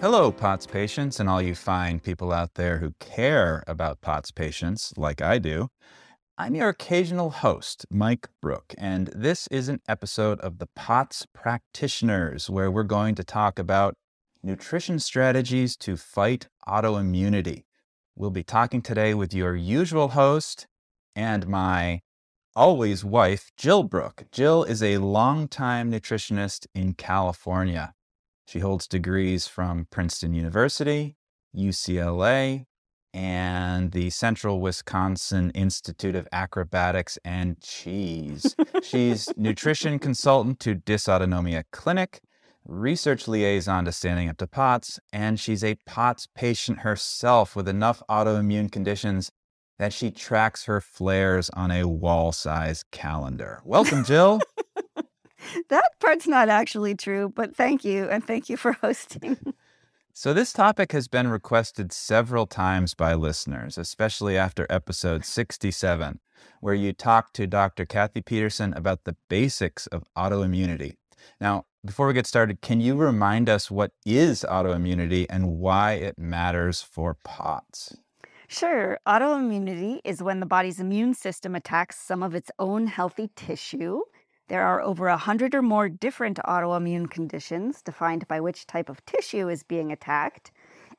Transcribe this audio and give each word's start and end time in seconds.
Hello, 0.00 0.32
POTS 0.32 0.66
patients, 0.66 1.20
and 1.20 1.28
all 1.28 1.42
you 1.42 1.54
fine 1.54 2.00
people 2.00 2.32
out 2.32 2.54
there 2.54 2.78
who 2.78 2.94
care 3.00 3.62
about 3.66 4.00
POTS 4.00 4.30
patients, 4.30 4.94
like 4.96 5.20
I 5.20 5.38
do. 5.38 5.68
I'm 6.38 6.54
your 6.54 6.70
occasional 6.70 7.28
host, 7.28 7.84
Mike 7.90 8.26
Brook, 8.40 8.74
and 8.78 9.08
this 9.08 9.46
is 9.48 9.68
an 9.68 9.80
episode 9.86 10.40
of 10.40 10.56
the 10.56 10.68
POTS 10.74 11.26
Practitioners, 11.34 12.48
where 12.48 12.70
we're 12.70 12.82
going 12.82 13.14
to 13.16 13.22
talk 13.22 13.58
about 13.58 13.94
nutrition 14.42 14.98
strategies 15.00 15.76
to 15.76 15.98
fight 15.98 16.48
autoimmunity. 16.66 17.64
We'll 18.16 18.30
be 18.30 18.42
talking 18.42 18.80
today 18.80 19.12
with 19.12 19.34
your 19.34 19.54
usual 19.54 20.08
host 20.08 20.66
and 21.14 21.46
my 21.46 22.00
always 22.56 23.04
wife, 23.04 23.50
Jill 23.58 23.82
Brook. 23.82 24.24
Jill 24.32 24.64
is 24.64 24.82
a 24.82 24.96
longtime 24.96 25.92
nutritionist 25.92 26.66
in 26.74 26.94
California. 26.94 27.92
She 28.50 28.58
holds 28.58 28.88
degrees 28.88 29.46
from 29.46 29.86
Princeton 29.92 30.34
University, 30.34 31.14
UCLA, 31.56 32.64
and 33.14 33.92
the 33.92 34.10
Central 34.10 34.60
Wisconsin 34.60 35.52
Institute 35.52 36.16
of 36.16 36.26
Acrobatics 36.32 37.16
and 37.24 37.60
Cheese. 37.60 38.56
She's 38.82 39.28
nutrition 39.36 40.00
consultant 40.00 40.58
to 40.60 40.74
Dysautonomia 40.74 41.62
Clinic, 41.70 42.22
research 42.64 43.28
liaison 43.28 43.84
to 43.84 43.92
Standing 43.92 44.28
Up 44.28 44.38
to 44.38 44.48
POTS, 44.48 44.98
and 45.12 45.38
she's 45.38 45.62
a 45.62 45.78
POTS 45.86 46.26
patient 46.34 46.80
herself 46.80 47.54
with 47.54 47.68
enough 47.68 48.02
autoimmune 48.10 48.72
conditions 48.72 49.30
that 49.78 49.92
she 49.92 50.10
tracks 50.10 50.64
her 50.64 50.80
flares 50.80 51.50
on 51.50 51.70
a 51.70 51.86
wall 51.86 52.32
size 52.32 52.84
calendar. 52.90 53.62
Welcome, 53.64 54.02
Jill. 54.02 54.40
that 55.68 55.84
part's 56.00 56.26
not 56.26 56.48
actually 56.48 56.94
true, 56.94 57.32
but 57.34 57.54
thank 57.54 57.84
you. 57.84 58.08
And 58.08 58.24
thank 58.24 58.48
you 58.48 58.56
for 58.56 58.72
hosting. 58.80 59.36
So, 60.12 60.34
this 60.34 60.52
topic 60.52 60.92
has 60.92 61.08
been 61.08 61.28
requested 61.28 61.92
several 61.92 62.46
times 62.46 62.94
by 62.94 63.14
listeners, 63.14 63.78
especially 63.78 64.36
after 64.36 64.66
episode 64.68 65.24
67, 65.24 66.20
where 66.60 66.74
you 66.74 66.92
talked 66.92 67.34
to 67.36 67.46
Dr. 67.46 67.86
Kathy 67.86 68.20
Peterson 68.20 68.74
about 68.74 69.04
the 69.04 69.16
basics 69.28 69.86
of 69.86 70.04
autoimmunity. 70.16 70.96
Now, 71.40 71.64
before 71.84 72.08
we 72.08 72.12
get 72.12 72.26
started, 72.26 72.60
can 72.60 72.80
you 72.80 72.96
remind 72.96 73.48
us 73.48 73.70
what 73.70 73.92
is 74.04 74.44
autoimmunity 74.48 75.26
and 75.30 75.58
why 75.58 75.92
it 75.92 76.18
matters 76.18 76.82
for 76.82 77.16
POTS? 77.24 77.96
Sure. 78.48 78.98
Autoimmunity 79.06 80.00
is 80.04 80.22
when 80.22 80.40
the 80.40 80.46
body's 80.46 80.80
immune 80.80 81.14
system 81.14 81.54
attacks 81.54 81.96
some 81.96 82.22
of 82.22 82.34
its 82.34 82.50
own 82.58 82.88
healthy 82.88 83.30
tissue. 83.36 84.00
There 84.50 84.66
are 84.66 84.82
over 84.82 85.06
a 85.06 85.16
hundred 85.16 85.54
or 85.54 85.62
more 85.62 85.88
different 85.88 86.40
autoimmune 86.44 87.08
conditions 87.08 87.82
defined 87.82 88.26
by 88.26 88.40
which 88.40 88.66
type 88.66 88.88
of 88.88 89.06
tissue 89.06 89.48
is 89.48 89.62
being 89.62 89.92
attacked. 89.92 90.50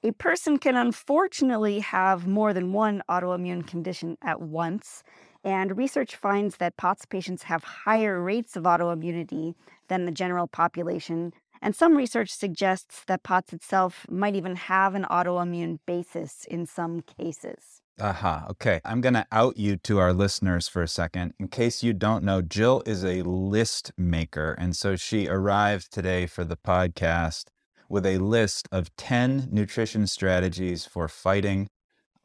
A 0.03 0.13
person 0.13 0.57
can 0.57 0.77
unfortunately 0.77 1.79
have 1.79 2.25
more 2.25 2.53
than 2.53 2.71
one 2.71 3.03
autoimmune 3.09 3.67
condition 3.67 4.17
at 4.21 4.41
once, 4.41 5.03
and 5.43 5.77
research 5.77 6.15
finds 6.15 6.55
that 6.57 6.77
POTS 6.77 7.05
patients 7.07 7.43
have 7.43 7.65
higher 7.65 8.23
rates 8.23 8.55
of 8.55 8.63
autoimmunity 8.63 9.55
than 9.89 10.05
the 10.05 10.13
general 10.13 10.47
population. 10.47 11.33
And 11.61 11.75
some 11.75 11.97
research 11.97 12.29
suggests 12.29 13.03
that 13.07 13.23
POTS 13.23 13.51
itself 13.51 14.05
might 14.09 14.35
even 14.37 14.55
have 14.55 14.95
an 14.95 15.05
autoimmune 15.11 15.79
basis 15.85 16.45
in 16.49 16.65
some 16.65 17.01
cases. 17.01 17.81
Aha. 18.01 18.47
Okay. 18.49 18.81
I'm 18.83 18.99
going 18.99 19.13
to 19.13 19.27
out 19.31 19.57
you 19.57 19.77
to 19.77 19.99
our 19.99 20.11
listeners 20.11 20.67
for 20.67 20.81
a 20.81 20.87
second. 20.87 21.35
In 21.39 21.49
case 21.49 21.83
you 21.83 21.93
don't 21.93 22.23
know, 22.23 22.41
Jill 22.41 22.81
is 22.87 23.05
a 23.05 23.21
list 23.21 23.91
maker. 23.95 24.53
And 24.57 24.75
so 24.75 24.95
she 24.95 25.27
arrived 25.27 25.93
today 25.93 26.25
for 26.25 26.43
the 26.43 26.57
podcast 26.57 27.45
with 27.89 28.07
a 28.07 28.17
list 28.17 28.67
of 28.71 28.95
10 28.95 29.49
nutrition 29.51 30.07
strategies 30.07 30.83
for 30.83 31.07
fighting 31.07 31.67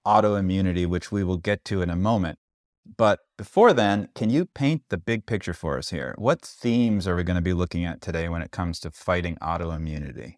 autoimmunity, 0.07 0.87
which 0.87 1.13
we 1.13 1.23
will 1.23 1.37
get 1.37 1.63
to 1.67 1.83
in 1.83 1.91
a 1.91 1.97
moment. 1.97 2.39
But 2.97 3.19
before 3.37 3.75
then, 3.75 4.09
can 4.15 4.31
you 4.31 4.47
paint 4.47 4.85
the 4.89 4.97
big 4.97 5.27
picture 5.27 5.53
for 5.53 5.77
us 5.77 5.91
here? 5.91 6.15
What 6.17 6.41
themes 6.41 7.07
are 7.07 7.17
we 7.17 7.23
going 7.23 7.37
to 7.37 7.43
be 7.43 7.53
looking 7.53 7.85
at 7.85 8.01
today 8.01 8.31
when 8.31 8.41
it 8.41 8.51
comes 8.51 8.81
to 8.81 8.91
fighting 8.91 9.37
autoimmunity? 9.43 10.37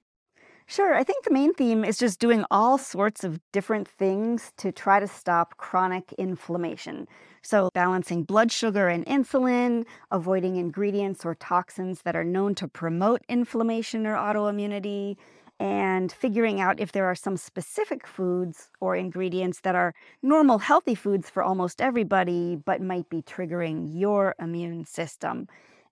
Sure. 0.71 0.95
I 0.95 1.03
think 1.03 1.25
the 1.25 1.33
main 1.33 1.55
theme 1.55 1.83
is 1.83 1.97
just 1.99 2.21
doing 2.21 2.45
all 2.51 2.77
sorts 2.77 3.25
of 3.25 3.41
different 3.53 3.89
things 3.89 4.53
to 4.59 4.71
try 4.71 5.01
to 5.01 5.09
stop 5.09 5.57
chronic 5.57 6.13
inflammation. 6.19 7.09
So, 7.43 7.71
balancing 7.73 8.25
blood 8.25 8.53
sugar 8.53 8.89
and 8.89 9.07
insulin, 9.07 9.87
avoiding 10.11 10.57
ingredients 10.57 11.25
or 11.25 11.35
toxins 11.35 12.03
that 12.03 12.15
are 12.17 12.25
known 12.25 12.55
to 12.57 12.69
promote 12.69 13.23
inflammation 13.31 14.07
or 14.07 14.15
autoimmunity, 14.17 15.17
and 15.59 16.13
figuring 16.13 16.61
out 16.61 16.79
if 16.79 16.93
there 16.93 17.07
are 17.07 17.15
some 17.15 17.37
specific 17.39 18.07
foods 18.07 18.71
or 18.81 18.95
ingredients 18.95 19.61
that 19.61 19.75
are 19.75 19.95
normal, 20.23 20.59
healthy 20.59 20.95
foods 20.95 21.31
for 21.31 21.43
almost 21.43 21.81
everybody, 21.81 22.57
but 22.57 22.83
might 22.83 23.09
be 23.09 23.23
triggering 23.23 23.89
your 23.99 24.35
immune 24.39 24.85
system. 24.85 25.49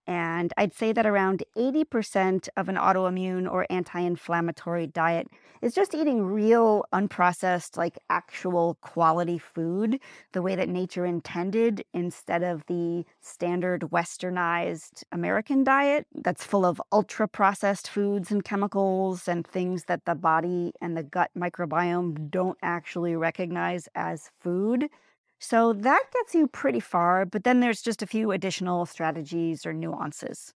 And 0.06 0.52
I'd 0.56 0.74
say 0.74 0.92
that 0.92 1.06
around 1.06 1.42
80% 1.56 2.48
of 2.56 2.68
an 2.68 2.76
autoimmune 2.76 3.50
or 3.50 3.66
anti 3.68 4.00
inflammatory 4.00 4.86
diet 4.86 5.28
is 5.62 5.74
just 5.74 5.94
eating 5.94 6.24
real, 6.24 6.84
unprocessed, 6.92 7.76
like 7.76 7.98
actual 8.08 8.76
quality 8.82 9.38
food, 9.38 9.98
the 10.32 10.42
way 10.42 10.54
that 10.54 10.68
nature 10.68 11.04
intended, 11.04 11.84
instead 11.92 12.42
of 12.42 12.64
the 12.66 13.04
standard 13.20 13.82
westernized 13.92 15.02
American 15.10 15.64
diet 15.64 16.06
that's 16.14 16.44
full 16.44 16.64
of 16.64 16.80
ultra 16.92 17.26
processed 17.26 17.88
foods 17.88 18.30
and 18.30 18.44
chemicals 18.44 19.26
and 19.26 19.46
things 19.46 19.84
that 19.84 20.04
the 20.04 20.14
body 20.14 20.72
and 20.80 20.96
the 20.96 21.02
gut 21.02 21.30
microbiome 21.36 22.30
don't 22.30 22.58
actually 22.62 23.16
recognize 23.16 23.88
as 23.94 24.30
food. 24.40 24.88
So 25.38 25.72
that 25.72 26.04
gets 26.12 26.34
you 26.34 26.48
pretty 26.48 26.80
far, 26.80 27.26
but 27.26 27.44
then 27.44 27.60
there's 27.60 27.82
just 27.82 28.02
a 28.02 28.06
few 28.06 28.32
additional 28.32 28.86
strategies 28.86 29.66
or 29.66 29.72
nuances. 29.72 30.52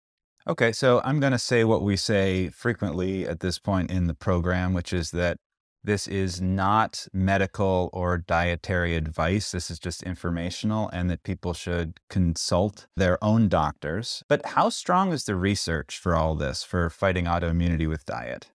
Okay, 0.49 0.71
so 0.71 1.01
I'm 1.05 1.19
going 1.19 1.33
to 1.33 1.39
say 1.39 1.65
what 1.65 1.83
we 1.83 1.97
say 1.97 2.51
frequently 2.51 3.27
at 3.27 3.41
this 3.41 3.59
point 3.59 3.91
in 3.91 4.07
the 4.07 4.15
program, 4.15 4.75
which 4.75 4.93
is 4.93 5.11
that 5.11 5.39
this 5.83 6.09
is 6.09 6.41
not 6.41 7.07
medical 7.13 7.91
or 7.93 8.19
dietary 8.19 8.97
advice. 8.97 9.53
This 9.53 9.71
is 9.71 9.79
just 9.79 10.03
informational, 10.03 10.89
and 10.89 11.09
that 11.11 11.23
people 11.23 11.55
should 11.55 12.01
consult 12.11 12.87
their 12.97 13.23
own 13.23 13.49
doctors. 13.49 14.25
But 14.29 14.45
how 14.47 14.69
strong 14.69 15.13
is 15.13 15.25
the 15.25 15.37
research 15.37 15.99
for 15.99 16.17
all 16.17 16.35
this 16.35 16.65
for 16.65 16.91
fighting 16.91 17.27
autoimmunity 17.27 17.89
with 17.89 18.05
diet? 18.05 18.51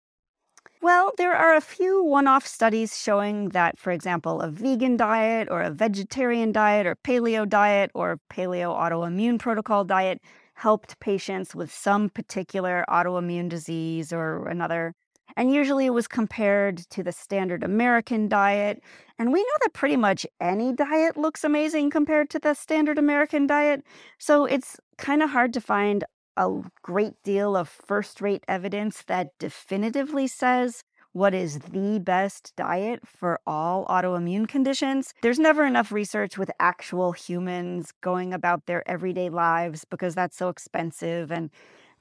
Well, 0.82 1.12
there 1.18 1.34
are 1.34 1.56
a 1.56 1.62
few 1.62 2.04
one 2.04 2.28
off 2.28 2.46
studies 2.46 2.98
showing 2.98 3.50
that, 3.50 3.80
for 3.80 3.92
example, 3.92 4.42
a 4.42 4.50
vegan 4.52 4.96
diet 4.96 5.48
or 5.50 5.62
a 5.62 5.72
vegetarian 5.72 6.52
diet 6.52 6.86
or 6.86 6.96
paleo 6.96 7.50
diet 7.50 7.92
or 7.96 8.20
paleo 8.30 8.76
autoimmune 8.76 9.40
protocol 9.40 9.84
diet 9.84 10.22
helped 10.54 11.00
patients 11.00 11.56
with 11.56 11.72
some 11.74 12.10
particular 12.10 12.86
autoimmune 12.90 13.50
disease 13.50 14.14
or 14.14 14.48
another. 14.48 14.94
And 15.36 15.54
usually 15.54 15.86
it 15.86 15.94
was 15.94 16.08
compared 16.08 16.78
to 16.90 17.04
the 17.04 17.12
standard 17.12 17.64
American 17.64 18.28
diet. 18.28 18.82
And 19.20 19.32
we 19.34 19.40
know 19.40 19.58
that 19.62 19.74
pretty 19.74 19.96
much 19.98 20.26
any 20.40 20.74
diet 20.74 21.18
looks 21.18 21.44
amazing 21.44 21.90
compared 21.90 22.30
to 22.32 22.40
the 22.40 22.54
standard 22.54 22.98
American 22.98 23.46
diet. 23.46 23.84
So 24.20 24.46
it's 24.46 24.80
kind 24.98 25.22
of 25.22 25.30
hard 25.32 25.54
to 25.54 25.62
find 25.62 26.04
a 26.38 26.62
great 26.82 27.22
deal 27.24 27.58
of 27.58 27.68
first 27.68 28.22
rate 28.22 28.44
evidence 28.48 29.04
that 29.08 29.38
definitively 29.40 30.28
says 30.28 30.84
what 31.14 31.34
is 31.34 31.60
the 31.60 32.00
best 32.00 32.54
diet 32.56 33.00
for 33.08 33.40
all 33.48 33.86
autoimmune 33.88 34.48
conditions. 34.48 35.14
There's 35.24 35.40
never 35.40 35.66
enough 35.66 35.92
research 35.92 36.38
with 36.38 36.52
actual 36.60 37.12
humans 37.12 37.92
going 38.02 38.34
about 38.34 38.68
their 38.68 38.88
everyday 38.88 39.30
lives 39.30 39.84
because 39.84 40.14
that's 40.14 40.38
so 40.38 40.50
expensive 40.50 41.32
and 41.32 41.50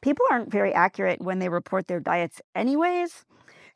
people 0.02 0.26
aren't 0.30 0.52
very 0.52 0.72
accurate 0.72 1.22
when 1.22 1.38
they 1.38 1.48
report 1.48 1.88
their 1.88 2.00
diets, 2.00 2.42
anyways. 2.54 3.24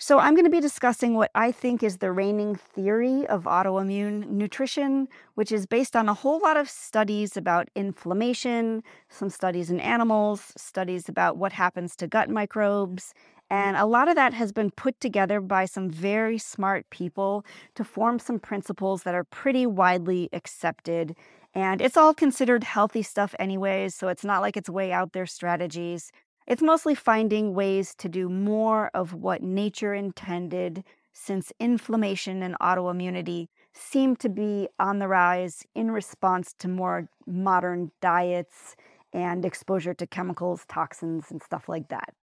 So, 0.02 0.18
I'm 0.18 0.34
going 0.34 0.46
to 0.46 0.50
be 0.50 0.60
discussing 0.60 1.14
what 1.14 1.30
I 1.34 1.52
think 1.52 1.82
is 1.82 1.98
the 1.98 2.10
reigning 2.10 2.54
theory 2.54 3.26
of 3.26 3.44
autoimmune 3.44 4.28
nutrition, 4.30 5.08
which 5.34 5.52
is 5.52 5.66
based 5.66 5.94
on 5.94 6.08
a 6.08 6.14
whole 6.14 6.40
lot 6.40 6.56
of 6.56 6.70
studies 6.70 7.36
about 7.36 7.68
inflammation, 7.76 8.82
some 9.10 9.28
studies 9.28 9.70
in 9.70 9.78
animals, 9.78 10.52
studies 10.56 11.06
about 11.06 11.36
what 11.36 11.52
happens 11.52 11.96
to 11.96 12.06
gut 12.06 12.30
microbes, 12.30 13.12
And 13.52 13.76
a 13.76 13.84
lot 13.84 14.08
of 14.08 14.14
that 14.14 14.32
has 14.34 14.52
been 14.52 14.70
put 14.70 15.00
together 15.00 15.40
by 15.40 15.64
some 15.66 15.90
very 15.90 16.38
smart 16.38 16.88
people 16.90 17.44
to 17.74 17.84
form 17.84 18.18
some 18.20 18.38
principles 18.38 19.02
that 19.02 19.14
are 19.14 19.24
pretty 19.24 19.66
widely 19.66 20.28
accepted. 20.32 21.16
And 21.52 21.80
it's 21.80 21.96
all 21.96 22.14
considered 22.14 22.62
healthy 22.64 23.02
stuff, 23.02 23.34
anyways. 23.40 23.94
So 23.94 24.08
it's 24.08 24.24
not 24.24 24.40
like 24.40 24.56
it's 24.56 24.70
way 24.70 24.92
out 24.92 25.12
there 25.12 25.26
strategies. 25.26 26.12
It's 26.50 26.62
mostly 26.62 26.96
finding 26.96 27.54
ways 27.54 27.94
to 27.98 28.08
do 28.08 28.28
more 28.28 28.90
of 28.92 29.14
what 29.14 29.40
nature 29.40 29.94
intended, 29.94 30.82
since 31.12 31.52
inflammation 31.60 32.42
and 32.42 32.56
autoimmunity 32.60 33.46
seem 33.72 34.16
to 34.16 34.28
be 34.28 34.68
on 34.80 34.98
the 34.98 35.06
rise 35.06 35.64
in 35.76 35.92
response 35.92 36.52
to 36.58 36.66
more 36.66 37.08
modern 37.24 37.92
diets 38.00 38.74
and 39.12 39.44
exposure 39.44 39.94
to 39.94 40.08
chemicals, 40.08 40.64
toxins, 40.68 41.30
and 41.30 41.40
stuff 41.40 41.68
like 41.68 41.88
that. 41.88 42.14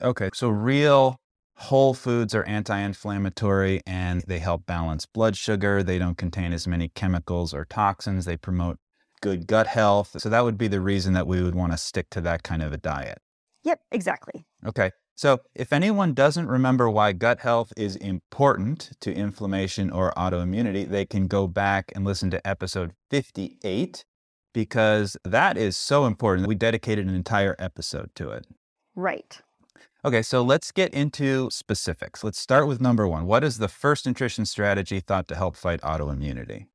Okay, 0.00 0.30
so 0.32 0.48
real 0.48 1.16
whole 1.56 1.92
foods 1.92 2.34
are 2.34 2.44
anti 2.44 2.78
inflammatory 2.78 3.82
and 3.86 4.22
they 4.22 4.38
help 4.38 4.64
balance 4.64 5.04
blood 5.04 5.36
sugar. 5.36 5.82
They 5.82 5.98
don't 5.98 6.16
contain 6.16 6.54
as 6.54 6.66
many 6.66 6.88
chemicals 6.88 7.52
or 7.52 7.66
toxins. 7.66 8.24
They 8.24 8.38
promote 8.38 8.78
good 9.20 9.46
gut 9.46 9.66
health. 9.66 10.14
So 10.16 10.30
that 10.30 10.44
would 10.44 10.56
be 10.56 10.68
the 10.68 10.80
reason 10.80 11.12
that 11.12 11.26
we 11.26 11.42
would 11.42 11.54
want 11.54 11.72
to 11.72 11.78
stick 11.78 12.08
to 12.12 12.22
that 12.22 12.42
kind 12.42 12.62
of 12.62 12.72
a 12.72 12.78
diet. 12.78 13.18
Yep, 13.66 13.80
exactly. 13.90 14.46
Okay. 14.64 14.92
So, 15.16 15.40
if 15.54 15.72
anyone 15.72 16.14
doesn't 16.14 16.46
remember 16.46 16.88
why 16.88 17.12
gut 17.12 17.40
health 17.40 17.72
is 17.76 17.96
important 17.96 18.90
to 19.00 19.12
inflammation 19.12 19.90
or 19.90 20.12
autoimmunity, 20.16 20.88
they 20.88 21.04
can 21.04 21.26
go 21.26 21.48
back 21.48 21.90
and 21.96 22.04
listen 22.04 22.30
to 22.30 22.46
episode 22.46 22.92
58 23.10 24.04
because 24.54 25.16
that 25.24 25.56
is 25.56 25.76
so 25.76 26.04
important. 26.04 26.46
We 26.46 26.54
dedicated 26.54 27.08
an 27.08 27.14
entire 27.14 27.56
episode 27.58 28.10
to 28.14 28.30
it. 28.30 28.46
Right. 28.94 29.40
Okay, 30.04 30.22
so 30.22 30.42
let's 30.42 30.70
get 30.70 30.94
into 30.94 31.50
specifics. 31.50 32.22
Let's 32.22 32.38
start 32.38 32.68
with 32.68 32.80
number 32.80 33.08
one. 33.08 33.26
What 33.26 33.42
is 33.42 33.58
the 33.58 33.68
first 33.68 34.06
nutrition 34.06 34.46
strategy 34.46 35.00
thought 35.00 35.26
to 35.28 35.34
help 35.34 35.56
fight 35.56 35.80
autoimmunity? 35.80 36.66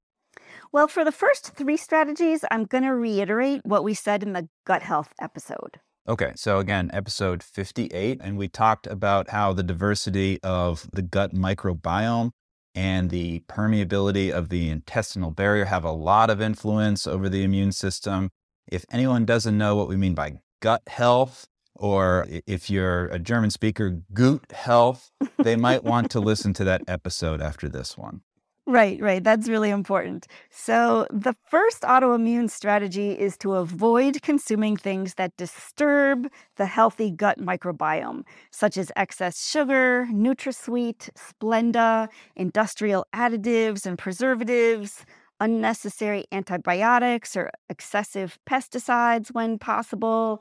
Well, 0.73 0.89
for 0.89 1.05
the 1.05 1.13
first 1.13 1.53
three 1.55 1.77
strategies, 1.77 2.44
I'm 2.51 2.65
going 2.65 2.83
to 2.83 2.94
reiterate 2.94 3.61
what 3.63 3.85
we 3.85 3.94
said 3.94 4.23
in 4.23 4.33
the 4.33 4.49
gut 4.65 4.81
health 4.81 5.13
episode. 5.21 5.79
Okay, 6.07 6.33
so 6.36 6.57
again, 6.57 6.89
episode 6.94 7.44
58, 7.44 8.19
and 8.24 8.36
we 8.36 8.48
talked 8.48 8.88
about 8.88 9.30
how 9.30 9.53
the 9.53 9.62
diversity 9.62 10.39
of 10.42 10.89
the 10.92 11.03
gut 11.03 11.31
microbiome 11.31 12.31
and 12.74 13.12
the 13.12 13.42
permeability 13.48 14.31
of 14.31 14.50
the 14.50 14.69
intestinal 14.69 15.30
barrier 15.30 15.65
have 15.65 15.83
a 15.83 15.92
lot 15.92 16.31
of 16.31 16.42
influence 16.42 17.06
over 17.06 17.30
the 17.30 17.44
immune 17.44 17.71
system. 17.71 18.31
If 18.68 18.83
anyone 18.92 19.25
doesn't 19.25 19.56
know 19.56 19.75
what 19.75 19.88
we 19.88 19.95
mean 19.95 20.15
by 20.15 20.39
gut 20.59 20.81
health, 20.88 21.45
or 21.75 22.25
if 22.47 22.68
you're 22.68 23.06
a 23.07 23.19
German 23.19 23.51
speaker, 23.51 24.01
gut 24.12 24.51
health, 24.51 25.12
they 25.38 25.56
might 25.56 25.83
want 25.83 26.09
to 26.12 26.19
listen 26.19 26.51
to 26.54 26.63
that 26.63 26.81
episode 26.88 27.42
after 27.42 27.69
this 27.69 27.95
one. 27.95 28.21
Right, 28.67 29.01
right. 29.01 29.23
That's 29.23 29.49
really 29.49 29.71
important. 29.71 30.27
So, 30.51 31.07
the 31.11 31.35
first 31.49 31.81
autoimmune 31.81 32.49
strategy 32.49 33.11
is 33.19 33.35
to 33.39 33.53
avoid 33.55 34.21
consuming 34.21 34.77
things 34.77 35.15
that 35.15 35.35
disturb 35.35 36.27
the 36.57 36.67
healthy 36.67 37.09
gut 37.11 37.39
microbiome, 37.39 38.23
such 38.51 38.77
as 38.77 38.91
excess 38.95 39.49
sugar, 39.49 40.07
NutraSweet, 40.11 41.09
Splenda, 41.17 42.07
industrial 42.35 43.05
additives 43.15 43.85
and 43.85 43.97
preservatives, 43.97 45.05
unnecessary 45.39 46.25
antibiotics 46.31 47.35
or 47.35 47.49
excessive 47.67 48.37
pesticides 48.47 49.29
when 49.33 49.57
possible, 49.57 50.39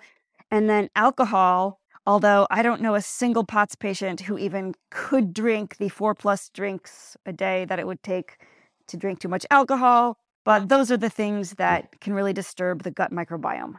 and 0.51 0.69
then 0.71 0.91
alcohol, 0.97 1.80
although 2.11 2.45
I 2.51 2.63
don't 2.63 2.81
know 2.81 2.97
a 2.97 3.03
single 3.03 3.45
POTS 3.45 3.77
patient 3.77 4.23
who 4.23 4.37
even 4.37 4.75
could 4.91 5.33
drink 5.33 5.77
the 5.77 5.89
four 5.89 6.13
plus 6.13 6.49
drinks 6.49 7.17
a 7.25 7.33
day 7.33 7.65
that 7.67 7.79
it 7.79 7.87
would 7.87 8.03
take 8.03 8.39
to 8.89 8.97
drink 8.97 9.21
too 9.21 9.29
much 9.29 9.47
alcohol. 9.49 10.19
But 10.45 10.69
those 10.69 10.91
are 10.91 10.97
the 10.97 11.09
things 11.09 11.53
that 11.53 12.01
can 12.01 12.13
really 12.13 12.33
disturb 12.33 12.83
the 12.83 12.91
gut 12.91 13.13
microbiome. 13.13 13.77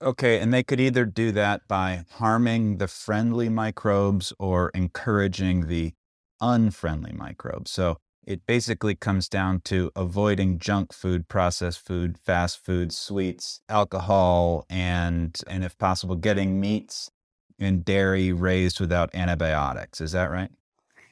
Okay, 0.00 0.38
and 0.38 0.54
they 0.54 0.62
could 0.62 0.78
either 0.78 1.04
do 1.04 1.32
that 1.32 1.62
by 1.66 2.04
harming 2.18 2.76
the 2.76 2.86
friendly 2.86 3.48
microbes 3.48 4.32
or 4.38 4.70
encouraging 4.74 5.66
the 5.66 5.92
unfriendly 6.40 7.12
microbes. 7.12 7.72
So 7.72 7.96
it 8.24 8.46
basically 8.46 8.94
comes 8.94 9.28
down 9.28 9.60
to 9.62 9.90
avoiding 9.96 10.60
junk 10.60 10.92
food, 10.92 11.26
processed 11.26 11.84
food, 11.84 12.16
fast 12.16 12.64
food, 12.64 12.92
sweets, 12.92 13.60
alcohol, 13.68 14.66
and 14.70 15.36
and 15.48 15.64
if 15.64 15.76
possible, 15.78 16.14
getting 16.14 16.60
meats 16.60 17.10
and 17.62 17.84
dairy 17.84 18.32
raised 18.32 18.80
without 18.80 19.14
antibiotics. 19.14 20.00
Is 20.00 20.12
that 20.12 20.30
right? 20.30 20.50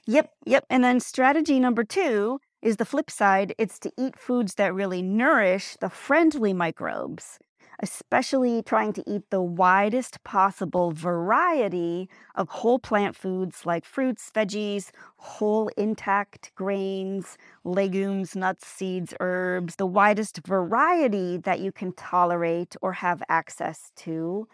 Yep, 0.06 0.32
yep. 0.46 0.64
And 0.70 0.82
then 0.82 1.00
strategy 1.00 1.60
number 1.60 1.84
two 1.84 2.40
is 2.62 2.76
the 2.76 2.84
flip 2.84 3.10
side. 3.10 3.54
It's 3.58 3.78
to 3.80 3.92
eat 3.96 4.18
foods 4.18 4.54
that 4.54 4.74
really 4.74 5.02
nourish 5.02 5.76
the 5.80 5.90
friendly 5.90 6.52
microbes 6.52 7.38
especially 7.80 8.62
trying 8.62 8.92
to 8.92 9.02
eat 9.10 9.22
the 9.30 9.40
widest 9.40 10.22
possible 10.22 10.92
variety 10.92 12.08
of 12.34 12.48
whole 12.48 12.78
plant 12.78 13.16
foods 13.16 13.64
like 13.64 13.84
fruits, 13.84 14.30
veggies, 14.34 14.90
whole 15.16 15.68
intact 15.76 16.52
grains, 16.54 17.38
legumes, 17.64 18.36
nuts, 18.36 18.66
seeds, 18.66 19.14
herbs, 19.20 19.76
the 19.76 19.86
widest 19.86 20.46
variety 20.46 21.38
that 21.38 21.60
you 21.60 21.72
can 21.72 21.92
tolerate 21.92 22.76
or 22.82 22.92
have 22.92 23.22
access 23.28 23.90
to. 23.96 24.46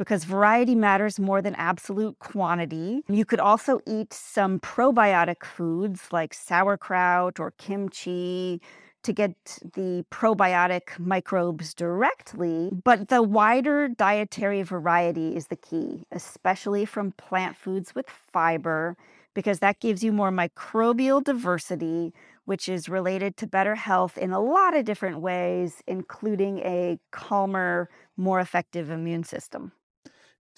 Because 0.00 0.24
variety 0.24 0.74
matters 0.74 1.20
more 1.20 1.42
than 1.42 1.54
absolute 1.56 2.18
quantity. 2.20 3.02
You 3.06 3.26
could 3.26 3.38
also 3.38 3.80
eat 3.86 4.14
some 4.14 4.58
probiotic 4.58 5.44
foods 5.44 6.08
like 6.10 6.32
sauerkraut 6.32 7.38
or 7.38 7.50
kimchi, 7.58 8.62
to 9.02 9.12
get 9.12 9.34
the 9.74 10.04
probiotic 10.10 10.98
microbes 10.98 11.74
directly, 11.74 12.70
but 12.84 13.08
the 13.08 13.22
wider 13.22 13.88
dietary 13.88 14.62
variety 14.62 15.36
is 15.36 15.46
the 15.46 15.56
key, 15.56 16.04
especially 16.12 16.84
from 16.84 17.12
plant 17.12 17.56
foods 17.56 17.94
with 17.94 18.06
fiber, 18.08 18.96
because 19.34 19.60
that 19.60 19.80
gives 19.80 20.02
you 20.04 20.12
more 20.12 20.30
microbial 20.30 21.22
diversity, 21.22 22.12
which 22.44 22.68
is 22.68 22.88
related 22.88 23.36
to 23.38 23.46
better 23.46 23.74
health 23.74 24.18
in 24.18 24.32
a 24.32 24.40
lot 24.40 24.76
of 24.76 24.84
different 24.84 25.20
ways, 25.20 25.82
including 25.86 26.58
a 26.60 26.98
calmer, 27.10 27.88
more 28.16 28.40
effective 28.40 28.90
immune 28.90 29.24
system. 29.24 29.72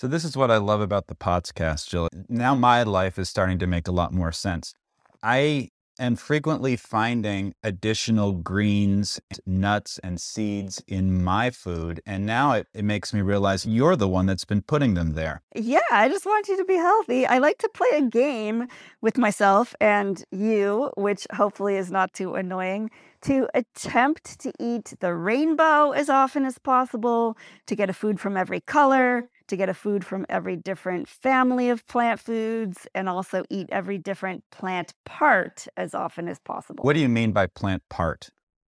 So, 0.03 0.09
this 0.09 0.25
is 0.25 0.37
what 0.37 0.51
I 0.51 0.57
love 0.57 0.81
about 0.81 1.07
the 1.07 1.15
podcast, 1.15 1.89
Jill. 1.89 2.09
Now, 2.29 2.57
my 2.57 2.83
life 2.83 3.21
is 3.21 3.29
starting 3.29 3.61
to 3.61 3.69
make 3.69 3.87
a 3.87 3.93
lot 3.93 4.13
more 4.13 4.33
sense. 4.33 4.75
I 5.23 5.69
am 5.97 6.17
frequently 6.17 6.75
finding 6.75 7.55
additional 7.63 8.33
greens, 8.33 9.21
nuts, 9.47 10.01
and 10.03 10.21
seeds 10.21 10.83
in 10.89 11.23
my 11.23 11.51
food. 11.51 12.01
And 12.05 12.27
now 12.27 12.51
it, 12.51 12.67
it 12.75 12.85
makes 12.85 13.15
me 13.15 13.21
realize 13.21 13.65
you're 13.65 13.95
the 13.95 14.09
one 14.09 14.27
that's 14.27 14.45
been 14.45 14.63
putting 14.63 14.95
them 14.95 15.13
there. 15.13 15.41
Yeah, 15.55 15.79
I 15.93 16.09
just 16.09 16.27
want 16.27 16.49
you 16.49 16.57
to 16.57 16.65
be 16.65 16.75
healthy. 16.75 17.25
I 17.25 17.39
like 17.39 17.59
to 17.59 17.69
play 17.69 17.91
a 17.95 18.03
game 18.03 18.67
with 19.03 19.17
myself 19.19 19.73
and 19.81 20.25
you, 20.33 20.91
which 20.97 21.29
hopefully 21.33 21.77
is 21.77 21.93
not 21.93 22.13
too 22.13 22.35
annoying, 22.35 22.91
to 23.21 23.49
attempt 23.55 24.41
to 24.41 24.53
eat 24.59 24.95
the 24.99 25.15
rainbow 25.15 25.93
as 25.93 26.09
often 26.09 26.45
as 26.45 26.59
possible, 26.59 27.37
to 27.69 27.77
get 27.77 27.89
a 27.89 27.93
food 27.93 28.19
from 28.19 28.37
every 28.37 28.61
color, 28.61 29.29
to 29.53 29.57
get 29.59 29.69
a 29.69 29.75
food 29.75 30.03
from 30.03 30.25
every 30.31 30.57
different 30.57 31.07
family 31.07 31.69
of 31.69 31.87
plant 31.87 32.19
foods 32.19 32.87
and 32.95 33.07
also 33.07 33.45
eat 33.51 33.69
every 33.71 33.99
different 33.99 34.43
plant 34.51 34.95
part 35.05 35.67
as 35.77 35.95
often 35.95 36.27
as 36.27 36.39
possible. 36.39 36.83
What 36.83 36.95
do 36.95 37.01
you 37.01 37.09
mean 37.11 37.33
by 37.33 37.49
plant 37.49 37.83
part? 37.91 38.31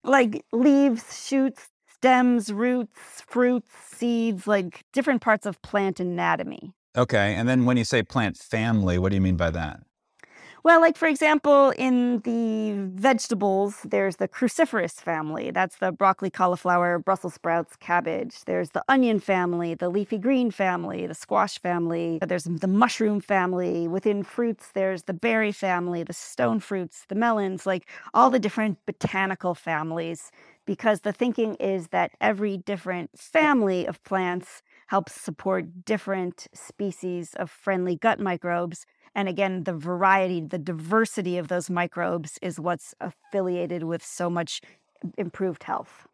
Like 0.04 0.44
leaves, 0.52 1.26
shoots, 1.26 1.70
stems, 1.88 2.52
roots, 2.52 3.24
fruits, 3.26 3.74
seeds, 3.90 4.48
like 4.48 4.84
different 4.92 5.22
parts 5.22 5.46
of 5.46 5.62
plant 5.62 6.02
anatomy. 6.02 6.74
Okay. 6.98 7.36
And 7.36 7.48
then 7.48 7.64
when 7.64 7.78
you 7.78 7.86
say 7.86 8.04
plant 8.04 8.36
family, 8.38 9.00
what 9.00 9.10
do 9.12 9.16
you 9.16 9.22
mean 9.22 9.38
by 9.38 9.52
that? 9.52 9.80
Well, 10.66 10.82
like 10.82 10.98
for 10.98 11.08
example, 11.08 11.74
in 11.78 12.22
the 12.22 12.74
vegetables, 13.00 13.82
there's 13.84 14.16
the 14.16 14.28
cruciferous 14.28 14.94
family. 14.94 15.52
That's 15.52 15.76
the 15.76 15.92
broccoli, 15.92 16.32
cauliflower, 16.32 16.98
Brussels 16.98 17.36
sprouts, 17.36 17.76
cabbage. 17.76 18.44
There's 18.46 18.72
the 18.72 18.84
onion 18.90 19.20
family, 19.20 19.76
the 19.76 19.90
leafy 19.90 20.18
green 20.18 20.50
family, 20.50 21.06
the 21.06 21.14
squash 21.14 21.60
family. 21.60 22.18
There's 22.26 22.46
the 22.46 22.68
mushroom 22.68 23.22
family. 23.22 23.88
Within 23.88 24.24
fruits, 24.24 24.72
there's 24.74 25.04
the 25.04 25.14
berry 25.14 25.52
family, 25.52 26.02
the 26.02 26.14
stone 26.14 26.60
fruits, 26.60 27.06
the 27.10 27.14
melons, 27.14 27.68
like 27.68 27.88
all 28.16 28.32
the 28.32 28.40
different 28.40 28.84
botanical 28.88 29.54
families. 29.54 30.32
Because 30.66 31.02
the 31.02 31.14
thinking 31.14 31.54
is 31.60 31.90
that 31.90 32.14
every 32.20 32.58
different 32.58 33.12
family 33.20 33.86
of 33.86 34.04
plants 34.04 34.64
helps 34.88 35.14
support 35.14 35.86
different 35.86 36.48
species 36.56 37.36
of 37.36 37.52
friendly 37.52 37.96
gut 37.96 38.20
microbes 38.20 38.88
and 39.16 39.30
again, 39.30 39.64
the 39.64 39.74
variety, 39.74 40.42
the 40.42 40.58
diversity 40.58 41.38
of 41.38 41.48
those 41.48 41.70
microbes 41.70 42.38
is 42.42 42.60
what's 42.60 42.94
affiliated 43.00 43.84
with 43.84 44.04
so 44.04 44.30
much 44.30 44.62
improved 45.18 45.64
health. 45.64 46.08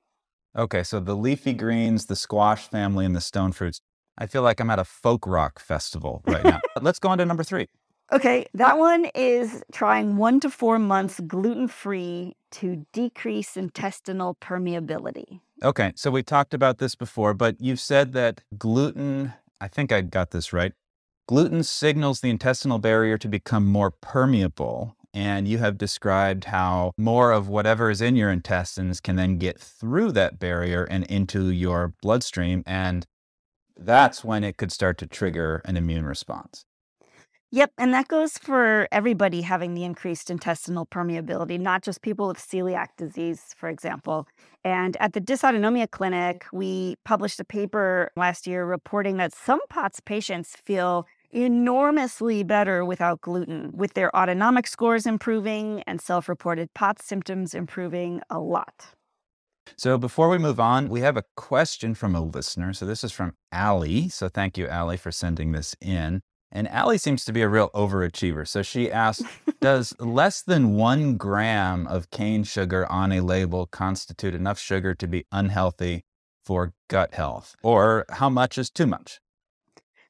Okay, 0.55 0.83
so 0.83 0.99
the 0.99 1.15
leafy 1.15 1.53
greens, 1.53 2.05
the 2.05 2.15
squash 2.15 2.67
family, 2.67 3.05
and 3.05 3.15
the 3.15 3.21
stone 3.21 3.51
fruits, 3.51 3.79
I 4.17 4.27
feel 4.27 4.41
like 4.41 4.59
I'm 4.59 4.69
at 4.69 4.79
a 4.79 4.83
folk 4.83 5.25
rock 5.25 5.59
festival 5.59 6.21
right 6.27 6.43
now. 6.43 6.59
Let's 6.81 6.99
go 6.99 7.09
on 7.09 7.17
to 7.17 7.25
number 7.25 7.43
three. 7.43 7.67
Okay, 8.13 8.45
that 8.55 8.77
one 8.77 9.05
is 9.15 9.63
trying 9.71 10.17
one 10.17 10.41
to 10.41 10.49
four 10.49 10.77
months 10.77 11.21
gluten 11.21 11.69
free 11.69 12.35
to 12.51 12.85
decrease 12.91 13.55
intestinal 13.55 14.35
permeability. 14.35 15.39
Okay, 15.63 15.93
so 15.95 16.11
we 16.11 16.21
talked 16.21 16.53
about 16.53 16.77
this 16.79 16.93
before, 16.93 17.33
but 17.33 17.55
you've 17.61 17.79
said 17.79 18.11
that 18.11 18.41
gluten, 18.57 19.31
I 19.61 19.69
think 19.69 19.93
I 19.93 20.01
got 20.01 20.31
this 20.31 20.51
right. 20.51 20.73
Gluten 21.31 21.63
signals 21.63 22.19
the 22.19 22.29
intestinal 22.29 22.77
barrier 22.77 23.17
to 23.17 23.29
become 23.29 23.65
more 23.65 23.89
permeable. 23.89 24.97
And 25.13 25.47
you 25.47 25.59
have 25.59 25.77
described 25.77 26.43
how 26.43 26.91
more 26.97 27.31
of 27.31 27.47
whatever 27.47 27.89
is 27.89 28.01
in 28.01 28.17
your 28.17 28.29
intestines 28.29 28.99
can 28.99 29.15
then 29.15 29.37
get 29.37 29.57
through 29.57 30.11
that 30.11 30.39
barrier 30.39 30.83
and 30.83 31.05
into 31.05 31.49
your 31.49 31.93
bloodstream. 32.01 32.63
And 32.67 33.07
that's 33.77 34.25
when 34.25 34.43
it 34.43 34.57
could 34.57 34.73
start 34.73 34.97
to 34.97 35.07
trigger 35.07 35.61
an 35.63 35.77
immune 35.77 36.05
response. 36.05 36.65
Yep, 37.53 37.71
and 37.77 37.93
that 37.93 38.09
goes 38.09 38.37
for 38.37 38.89
everybody 38.91 39.41
having 39.41 39.73
the 39.73 39.85
increased 39.85 40.29
intestinal 40.29 40.85
permeability, 40.85 41.57
not 41.57 41.81
just 41.81 42.01
people 42.01 42.27
with 42.27 42.39
celiac 42.39 42.87
disease, 42.97 43.55
for 43.55 43.69
example. 43.69 44.27
And 44.65 44.97
at 44.99 45.13
the 45.13 45.21
Dysautonomia 45.21 45.89
Clinic, 45.91 46.45
we 46.51 46.97
published 47.05 47.39
a 47.39 47.45
paper 47.45 48.11
last 48.17 48.47
year 48.47 48.65
reporting 48.65 49.15
that 49.17 49.33
some 49.33 49.61
POTS 49.69 50.01
patients 50.01 50.57
feel 50.57 51.07
enormously 51.31 52.43
better 52.43 52.85
without 52.85 53.21
gluten, 53.21 53.71
with 53.73 53.93
their 53.93 54.15
autonomic 54.15 54.67
scores 54.67 55.05
improving 55.05 55.83
and 55.87 56.01
self 56.01 56.29
reported 56.29 56.73
POTS 56.73 57.05
symptoms 57.05 57.53
improving 57.53 58.21
a 58.29 58.39
lot. 58.39 58.87
So 59.77 59.97
before 59.97 60.29
we 60.29 60.37
move 60.37 60.59
on, 60.59 60.89
we 60.89 61.01
have 61.01 61.17
a 61.17 61.23
question 61.35 61.95
from 61.95 62.15
a 62.15 62.21
listener. 62.21 62.73
So 62.73 62.85
this 62.85 63.03
is 63.03 63.11
from 63.11 63.33
Allie. 63.51 64.09
So 64.09 64.27
thank 64.27 64.57
you, 64.57 64.67
Allie, 64.67 64.97
for 64.97 65.11
sending 65.11 65.51
this 65.51 65.75
in. 65.81 66.21
And 66.51 66.67
Allie 66.67 66.97
seems 66.97 67.23
to 67.25 67.33
be 67.33 67.41
a 67.41 67.47
real 67.47 67.69
overachiever. 67.69 68.47
So 68.47 68.61
she 68.61 68.91
asked 68.91 69.23
Does 69.61 69.93
less 69.99 70.41
than 70.41 70.73
one 70.73 71.17
gram 71.17 71.85
of 71.85 72.09
cane 72.09 72.43
sugar 72.43 72.91
on 72.91 73.11
a 73.11 73.21
label 73.21 73.67
constitute 73.67 74.33
enough 74.33 74.59
sugar 74.59 74.95
to 74.95 75.07
be 75.07 75.25
unhealthy 75.31 76.03
for 76.43 76.73
gut 76.89 77.13
health? 77.13 77.55
Or 77.61 78.05
how 78.09 78.27
much 78.27 78.57
is 78.57 78.71
too 78.71 78.87
much? 78.87 79.21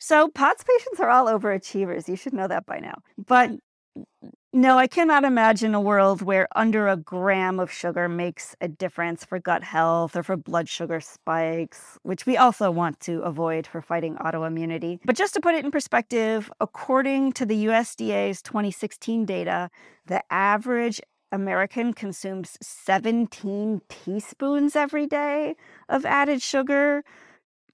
So, 0.04 0.30
POTS 0.30 0.64
patients 0.64 1.00
are 1.00 1.10
all 1.10 1.28
overachievers. 1.28 2.08
You 2.08 2.16
should 2.16 2.34
know 2.34 2.48
that 2.48 2.66
by 2.66 2.80
now. 2.80 2.96
But 3.24 3.52
mm. 3.52 4.04
no, 4.52 4.80
I 4.80 4.88
cannot 4.88 5.24
imagine 5.24 5.76
a 5.76 5.80
world 5.80 6.24
where 6.24 6.48
under 6.56 6.88
a 6.88 6.98
gram 6.98 7.60
of 7.60 7.72
sugar 7.72 8.10
makes 8.10 8.56
a 8.62 8.68
difference 8.68 9.24
for 9.24 9.38
gut 9.38 9.64
health 9.64 10.16
or 10.16 10.24
for 10.24 10.36
blood 10.36 10.68
sugar 10.68 11.02
spikes, 11.02 12.00
which 12.02 12.26
we 12.26 12.36
also 12.36 12.72
want 12.72 13.00
to 13.02 13.22
avoid 13.22 13.68
for 13.68 13.80
fighting 13.80 14.16
autoimmunity. 14.16 14.98
But 15.06 15.16
just 15.16 15.36
to 15.36 15.40
put 15.40 15.54
it 15.54 15.64
in 15.64 15.70
perspective, 15.70 16.52
according 16.60 17.34
to 17.34 17.46
the 17.46 17.66
USDA's 17.66 18.42
2016 18.42 19.26
data, 19.26 19.70
the 20.08 20.24
average 20.34 21.00
American 21.32 21.94
consumes 21.94 22.58
17 22.60 23.82
teaspoons 23.88 24.76
every 24.76 25.06
day 25.06 25.56
of 25.90 26.08
added 26.08 26.42
sugar. 26.42 27.04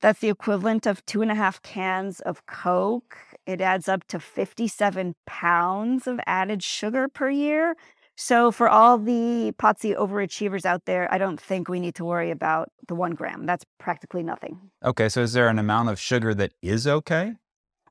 That's 0.02 0.20
the 0.20 0.30
equivalent 0.30 0.86
of 0.86 1.06
two 1.06 1.22
and 1.22 1.32
a 1.32 1.36
half 1.36 1.62
cans 1.62 2.20
of 2.20 2.46
Coke 2.46 3.18
it 3.48 3.62
adds 3.62 3.88
up 3.88 4.06
to 4.10 4.20
57 4.20 5.16
pounds 5.26 6.06
of 6.06 6.20
added 6.28 6.62
sugar 6.62 7.08
per 7.08 7.30
year. 7.30 7.76
So, 8.20 8.52
for 8.52 8.68
all 8.68 8.98
the 8.98 9.54
POTSy 9.58 9.96
overachievers 9.96 10.66
out 10.66 10.86
there, 10.86 11.12
I 11.14 11.18
don't 11.18 11.40
think 11.40 11.70
we 11.70 11.80
need 11.80 11.96
to 11.96 12.04
worry 12.04 12.32
about 12.32 12.72
the 12.88 12.96
one 12.96 13.12
gram. 13.12 13.46
That's 13.46 13.64
practically 13.80 14.24
nothing. 14.24 14.60
Okay, 14.84 15.08
so 15.08 15.22
is 15.22 15.34
there 15.34 15.48
an 15.48 15.60
amount 15.60 15.90
of 15.90 16.00
sugar 16.00 16.34
that 16.34 16.52
is 16.62 16.88
okay? 16.88 17.36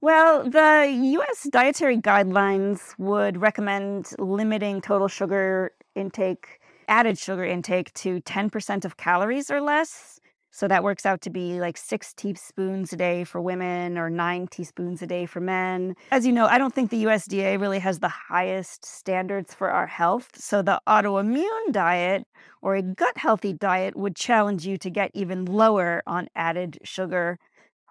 Well, 0.02 0.50
the 0.50 0.90
US 1.18 1.48
dietary 1.50 1.96
guidelines 1.96 2.98
would 2.98 3.40
recommend 3.40 4.10
limiting 4.18 4.80
total 4.80 5.08
sugar 5.08 5.72
intake, 5.94 6.60
added 6.88 7.18
sugar 7.18 7.44
intake 7.44 7.94
to 7.94 8.20
10% 8.20 8.84
of 8.84 8.96
calories 8.96 9.50
or 9.50 9.60
less. 9.60 10.20
So 10.56 10.66
that 10.68 10.82
works 10.82 11.04
out 11.04 11.20
to 11.20 11.28
be 11.28 11.60
like 11.60 11.76
six 11.76 12.14
teaspoons 12.14 12.90
a 12.90 12.96
day 12.96 13.24
for 13.24 13.42
women 13.42 13.98
or 13.98 14.08
nine 14.08 14.46
teaspoons 14.46 15.02
a 15.02 15.06
day 15.06 15.26
for 15.26 15.38
men. 15.38 15.94
As 16.10 16.24
you 16.24 16.32
know, 16.32 16.46
I 16.46 16.56
don't 16.56 16.72
think 16.72 16.88
the 16.88 17.04
USDA 17.04 17.60
really 17.60 17.78
has 17.78 17.98
the 17.98 18.08
highest 18.08 18.82
standards 18.82 19.52
for 19.52 19.70
our 19.70 19.86
health. 19.86 20.30
So 20.34 20.62
the 20.62 20.80
autoimmune 20.88 21.72
diet 21.72 22.26
or 22.62 22.74
a 22.74 22.80
gut 22.80 23.18
healthy 23.18 23.52
diet 23.52 23.96
would 23.96 24.16
challenge 24.16 24.66
you 24.66 24.78
to 24.78 24.88
get 24.88 25.10
even 25.12 25.44
lower 25.44 26.02
on 26.06 26.28
added 26.34 26.78
sugar. 26.84 27.38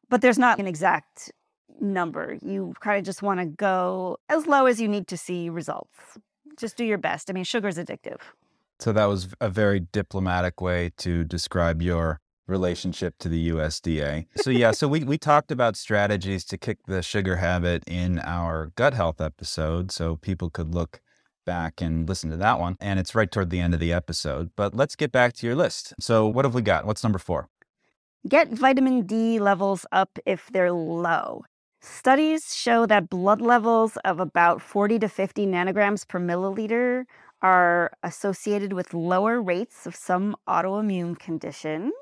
But 0.09 0.21
there's 0.21 0.39
not 0.39 0.57
an 0.57 0.65
exact 0.65 1.31
number. 1.79 2.35
You 2.41 2.73
kind 2.79 2.97
of 2.97 3.05
just 3.05 3.21
want 3.21 3.41
to 3.41 3.45
go 3.45 4.17
as 4.27 4.47
low 4.47 4.65
as 4.65 4.81
you 4.81 4.87
need 4.87 5.07
to 5.09 5.17
see 5.17 5.51
results. 5.51 6.17
Just 6.57 6.77
do 6.77 6.83
your 6.83 6.97
best. 6.97 7.29
I 7.29 7.33
mean, 7.33 7.43
sugar's 7.43 7.77
addictive. 7.77 8.21
So 8.79 8.91
that 8.91 9.05
was 9.05 9.29
a 9.39 9.49
very 9.49 9.81
diplomatic 9.81 10.61
way 10.61 10.93
to 10.97 11.23
describe 11.23 11.83
your 11.83 12.21
relationship 12.47 13.17
to 13.19 13.29
the 13.29 13.49
USDA. 13.49 14.27
So 14.37 14.49
yeah, 14.49 14.71
so 14.71 14.87
we 14.87 15.03
we 15.03 15.17
talked 15.17 15.51
about 15.51 15.75
strategies 15.75 16.45
to 16.45 16.57
kick 16.57 16.79
the 16.87 17.01
sugar 17.01 17.37
habit 17.37 17.83
in 17.87 18.19
our 18.19 18.71
gut 18.75 18.93
health 18.93 19.19
episode 19.21 19.91
so 19.91 20.15
people 20.15 20.49
could 20.49 20.73
look 20.73 21.01
back 21.45 21.81
and 21.81 22.09
listen 22.09 22.29
to 22.31 22.37
that 22.37 22.59
one 22.59 22.75
and 22.81 22.99
it's 22.99 23.13
right 23.13 23.31
toward 23.31 23.49
the 23.49 23.59
end 23.59 23.73
of 23.73 23.79
the 23.79 23.93
episode. 23.93 24.51
But 24.55 24.75
let's 24.75 24.95
get 24.95 25.11
back 25.11 25.33
to 25.33 25.47
your 25.47 25.55
list. 25.55 25.93
So 25.99 26.27
what 26.27 26.45
have 26.45 26.55
we 26.55 26.61
got? 26.61 26.85
What's 26.85 27.03
number 27.03 27.19
4? 27.19 27.47
Get 28.27 28.49
vitamin 28.49 29.05
D 29.05 29.39
levels 29.39 29.85
up 29.91 30.17
if 30.25 30.49
they're 30.51 30.71
low. 30.71 31.43
Studies 31.81 32.55
show 32.55 32.87
that 32.87 33.09
blood 33.09 33.41
levels 33.41 33.97
of 33.97 34.19
about 34.19 34.59
40 34.59 34.97
to 34.99 35.07
50 35.07 35.45
nanograms 35.45 36.07
per 36.07 36.19
milliliter 36.19 37.05
are 37.43 37.91
associated 38.01 38.73
with 38.73 38.95
lower 38.95 39.39
rates 39.39 39.85
of 39.85 39.95
some 39.95 40.35
autoimmune 40.49 41.17
conditions. 41.19 41.93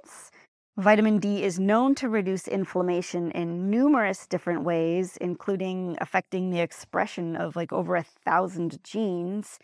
Vitamin 0.77 1.19
D 1.19 1.43
is 1.43 1.59
known 1.59 1.93
to 1.93 2.09
reduce 2.09 2.47
inflammation 2.47 3.29
in 3.29 3.69
numerous 3.69 4.25
different 4.25 4.63
ways, 4.63 5.17
including 5.17 5.95
affecting 6.01 6.49
the 6.49 6.61
expression 6.61 7.35
of 7.35 7.55
like 7.55 7.71
over 7.71 7.95
a 7.95 8.01
thousand 8.01 8.83
genes. 8.83 9.59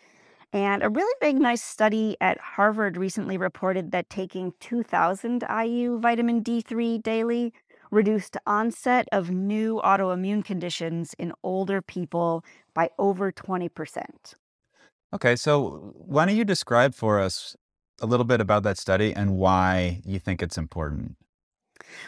And 0.52 0.84
a 0.84 0.88
really 0.88 1.12
big, 1.20 1.40
nice 1.40 1.64
study 1.64 2.16
at 2.20 2.38
Harvard 2.38 2.96
recently 2.96 3.36
reported 3.36 3.90
that 3.90 4.08
taking 4.08 4.52
2000 4.60 5.42
IU 5.50 5.98
vitamin 5.98 6.44
D3 6.44 7.02
daily 7.02 7.52
reduced 7.90 8.36
onset 8.46 9.08
of 9.10 9.32
new 9.32 9.80
autoimmune 9.84 10.44
conditions 10.44 11.16
in 11.18 11.32
older 11.42 11.82
people 11.82 12.44
by 12.72 12.88
over 13.00 13.32
20%. 13.32 14.04
Okay, 15.12 15.34
so 15.34 15.92
why 15.96 16.24
don't 16.24 16.36
you 16.36 16.44
describe 16.44 16.94
for 16.94 17.18
us 17.18 17.56
a 18.00 18.06
little 18.06 18.24
bit 18.24 18.40
about 18.40 18.62
that 18.64 18.78
study 18.78 19.14
and 19.14 19.36
why 19.36 20.00
you 20.04 20.18
think 20.18 20.42
it's 20.42 20.58
important. 20.58 21.16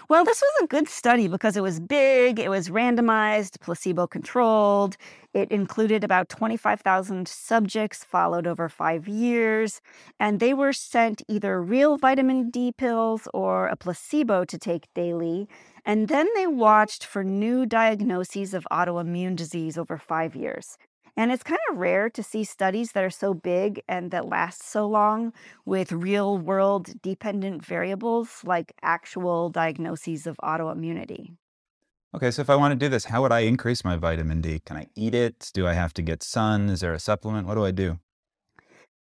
Well, 0.09 0.25
this 0.25 0.41
was 0.41 0.63
a 0.63 0.67
good 0.67 0.89
study 0.89 1.29
because 1.29 1.57
it 1.57 1.63
was 1.63 1.81
big, 1.81 2.39
it 2.39 2.49
was 2.49 2.69
randomized, 2.69 3.61
placebo 3.61 4.07
controlled. 4.07 4.97
It 5.35 5.51
included 5.51 6.05
about 6.05 6.29
25,000 6.29 7.27
subjects 7.27 8.05
followed 8.05 8.47
over 8.47 8.69
five 8.69 9.09
years, 9.09 9.81
and 10.21 10.41
they 10.41 10.55
were 10.55 10.73
sent 10.73 11.23
either 11.29 11.61
real 11.63 11.97
vitamin 11.97 12.51
D 12.51 12.73
pills 12.73 13.27
or 13.33 13.69
a 13.69 13.77
placebo 13.77 14.45
to 14.45 14.59
take 14.59 14.93
daily. 14.95 15.49
And 15.85 16.09
then 16.09 16.29
they 16.35 16.47
watched 16.47 17.05
for 17.05 17.25
new 17.25 17.67
diagnoses 17.67 18.55
of 18.55 18.67
autoimmune 18.71 19.37
disease 19.37 19.77
over 19.79 19.99
five 19.99 20.37
years. 20.37 20.77
And 21.17 21.31
it's 21.31 21.43
kind 21.43 21.61
of 21.71 21.77
rare 21.77 22.09
to 22.11 22.23
see 22.23 22.43
studies 22.45 22.93
that 22.93 23.05
are 23.05 23.11
so 23.11 23.35
big 23.35 23.83
and 23.87 24.11
that 24.11 24.29
last 24.29 24.63
so 24.63 24.87
long 24.87 25.33
with 25.67 25.93
real 25.93 26.39
world 26.39 27.03
dependent 27.03 27.65
variables 27.65 28.41
like 28.45 28.73
actual 28.83 29.51
diagnoses 29.51 30.27
of 30.27 30.37
autoimmunity. 30.43 31.37
Okay, 32.15 32.31
so 32.31 32.43
if 32.43 32.51
I 32.51 32.57
want 32.57 32.73
to 32.73 32.77
do 32.77 32.91
this, 32.91 33.07
how 33.07 33.23
would 33.23 33.33
I 33.33 33.41
increase 33.41 33.85
my 33.85 33.97
vitamin 33.97 34.41
D? 34.43 34.61
Can 34.61 34.77
I 34.77 34.87
eat 34.95 35.15
it? 35.15 35.51
Do 35.55 35.67
I 35.67 35.73
have 35.73 35.95
to 35.95 36.03
get 36.03 36.23
sun? 36.23 36.69
Is 36.69 36.81
there 36.81 36.93
a 36.93 36.99
supplement? 36.99 37.47
What 37.47 37.55
do 37.55 37.65
I 37.65 37.71
do? 37.71 37.99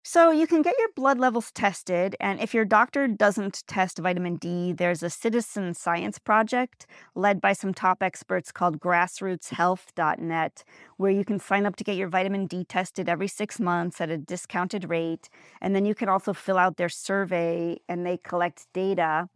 So 0.05 0.31
you 0.31 0.47
can 0.47 0.63
get 0.63 0.75
your 0.79 0.89
blood 0.97 1.19
levels 1.19 1.51
tested, 1.53 2.17
and 2.19 2.41
if 2.41 2.55
your 2.55 2.65
doctor 2.65 3.07
doesn't 3.09 3.63
test 3.67 3.99
vitamin 3.99 4.37
D, 4.37 4.73
there's 4.73 5.03
a 5.03 5.11
citizen 5.11 5.75
science 5.75 6.19
project 6.19 6.87
led 7.15 7.43
by 7.43 7.53
some 7.53 7.75
top 7.75 8.03
experts 8.03 8.51
called 8.51 8.81
grassrootshealth.net, 8.81 10.65
where 10.97 11.11
you 11.11 11.25
can 11.25 11.39
sign 11.39 11.67
up 11.67 11.77
to 11.77 11.85
get 11.85 11.97
your 11.97 12.09
vitamin 12.09 12.47
D 12.47 12.65
tested 12.65 13.09
every 13.09 13.29
six 13.29 13.61
months 13.61 14.01
at 14.01 14.09
a 14.09 14.17
discounted 14.17 14.89
rate. 14.89 15.29
And 15.61 15.75
then 15.75 15.85
you 15.85 15.95
can 15.95 16.09
also 16.09 16.33
fill 16.33 16.57
out 16.57 16.79
their 16.79 16.89
survey 16.89 17.79
and 17.89 18.07
they 18.07 18.17
collect 18.17 18.67
data. 18.73 19.29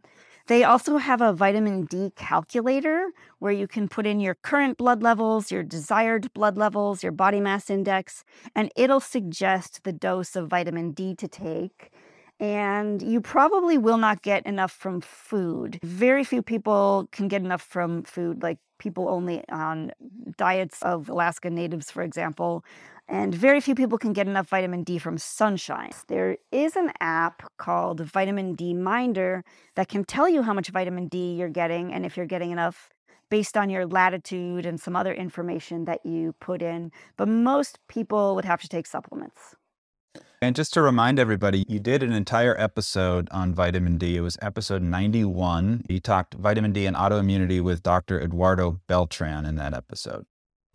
They 0.47 0.63
also 0.63 0.97
have 0.97 1.21
a 1.21 1.33
vitamin 1.33 1.85
D 1.85 2.11
calculator 2.15 3.11
where 3.39 3.51
you 3.53 3.67
can 3.67 3.87
put 3.87 4.05
in 4.05 4.19
your 4.19 4.35
current 4.35 4.77
blood 4.77 5.01
levels, 5.01 5.51
your 5.51 5.63
desired 5.63 6.33
blood 6.33 6.57
levels, 6.57 7.01
your 7.01 7.13
body 7.13 7.39
mass 7.39 7.69
index, 7.69 8.23
and 8.55 8.71
it'll 8.75 8.99
suggest 8.99 9.83
the 9.83 9.93
dose 9.93 10.35
of 10.35 10.49
vitamin 10.49 10.91
D 10.91 11.15
to 11.15 11.27
take. 11.27 11.91
and 12.39 13.01
you 13.01 13.21
probably 13.21 13.77
will 13.77 13.97
not 13.97 14.21
get 14.21 14.45
enough 14.45 14.71
from 14.71 15.01
food. 15.01 15.79
Very 15.83 16.23
few 16.23 16.41
people 16.41 17.07
can 17.11 17.27
get 17.27 17.41
enough 17.41 17.61
from 17.61 18.03
food, 18.03 18.43
like 18.43 18.57
people 18.79 19.07
only 19.07 19.43
on 19.49 19.91
diets 20.37 20.81
of 20.81 21.09
Alaska 21.09 21.49
natives, 21.49 21.91
for 21.91 22.01
example. 22.03 22.65
And 23.07 23.35
very 23.35 23.59
few 23.59 23.75
people 23.75 23.97
can 23.97 24.13
get 24.13 24.27
enough 24.27 24.47
vitamin 24.47 24.83
D 24.83 24.97
from 24.97 25.17
sunshine. 25.17 25.91
There 26.07 26.37
is 26.51 26.75
an 26.75 26.91
app 26.99 27.43
called 27.57 27.99
Vitamin 27.99 28.55
D 28.55 28.73
Minder 28.73 29.43
that 29.75 29.89
can 29.89 30.05
tell 30.05 30.29
you 30.29 30.41
how 30.41 30.53
much 30.53 30.69
vitamin 30.69 31.07
D 31.07 31.35
you're 31.35 31.49
getting 31.49 31.93
and 31.93 32.05
if 32.05 32.15
you're 32.15 32.25
getting 32.25 32.51
enough 32.51 32.89
based 33.29 33.57
on 33.57 33.69
your 33.69 33.85
latitude 33.85 34.65
and 34.65 34.79
some 34.79 34.95
other 34.95 35.13
information 35.13 35.85
that 35.85 36.05
you 36.05 36.33
put 36.39 36.61
in. 36.61 36.91
But 37.17 37.27
most 37.27 37.79
people 37.87 38.35
would 38.35 38.45
have 38.45 38.61
to 38.61 38.69
take 38.69 38.87
supplements. 38.87 39.55
And 40.41 40.55
just 40.55 40.73
to 40.73 40.81
remind 40.81 41.19
everybody, 41.19 41.65
you 41.67 41.79
did 41.79 42.03
an 42.03 42.11
entire 42.11 42.59
episode 42.59 43.29
on 43.31 43.53
vitamin 43.53 43.97
D. 43.97 44.17
It 44.17 44.21
was 44.21 44.37
episode 44.41 44.81
91. 44.81 45.85
You 45.89 45.99
talked 45.99 46.33
vitamin 46.35 46.73
D 46.73 46.85
and 46.85 46.95
autoimmunity 46.95 47.61
with 47.61 47.81
Dr. 47.81 48.21
Eduardo 48.21 48.81
Beltran 48.87 49.45
in 49.45 49.55
that 49.55 49.73
episode. 49.73 50.25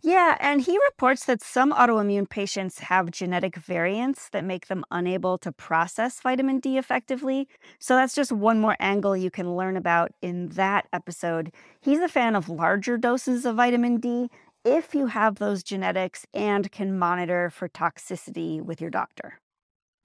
Yeah, 0.01 0.37
and 0.39 0.61
he 0.61 0.79
reports 0.85 1.25
that 1.25 1.41
some 1.41 1.73
autoimmune 1.73 2.29
patients 2.29 2.79
have 2.79 3.11
genetic 3.11 3.57
variants 3.57 4.29
that 4.29 4.45
make 4.45 4.67
them 4.67 4.85
unable 4.91 5.37
to 5.39 5.51
process 5.51 6.21
vitamin 6.21 6.59
D 6.59 6.77
effectively. 6.77 7.49
So 7.79 7.95
that's 7.95 8.15
just 8.15 8.31
one 8.31 8.61
more 8.61 8.77
angle 8.79 9.17
you 9.17 9.29
can 9.29 9.57
learn 9.57 9.75
about 9.75 10.11
in 10.21 10.49
that 10.49 10.87
episode. 10.93 11.51
He's 11.81 11.99
a 11.99 12.07
fan 12.07 12.35
of 12.37 12.47
larger 12.47 12.97
doses 12.97 13.45
of 13.45 13.57
vitamin 13.57 13.97
D 13.99 14.29
if 14.63 14.95
you 14.95 15.07
have 15.07 15.35
those 15.35 15.63
genetics 15.63 16.25
and 16.33 16.71
can 16.71 16.97
monitor 16.97 17.49
for 17.49 17.67
toxicity 17.67 18.61
with 18.61 18.79
your 18.79 18.89
doctor. 18.89 19.39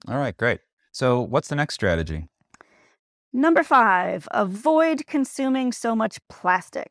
All 0.09 0.17
right, 0.17 0.35
great. 0.35 0.59
So, 0.91 1.21
what's 1.21 1.47
the 1.47 1.55
next 1.55 1.75
strategy? 1.75 2.27
Number 3.35 3.63
five, 3.63 4.29
avoid 4.31 5.07
consuming 5.07 5.73
so 5.73 5.93
much 5.93 6.19
plastic. 6.29 6.89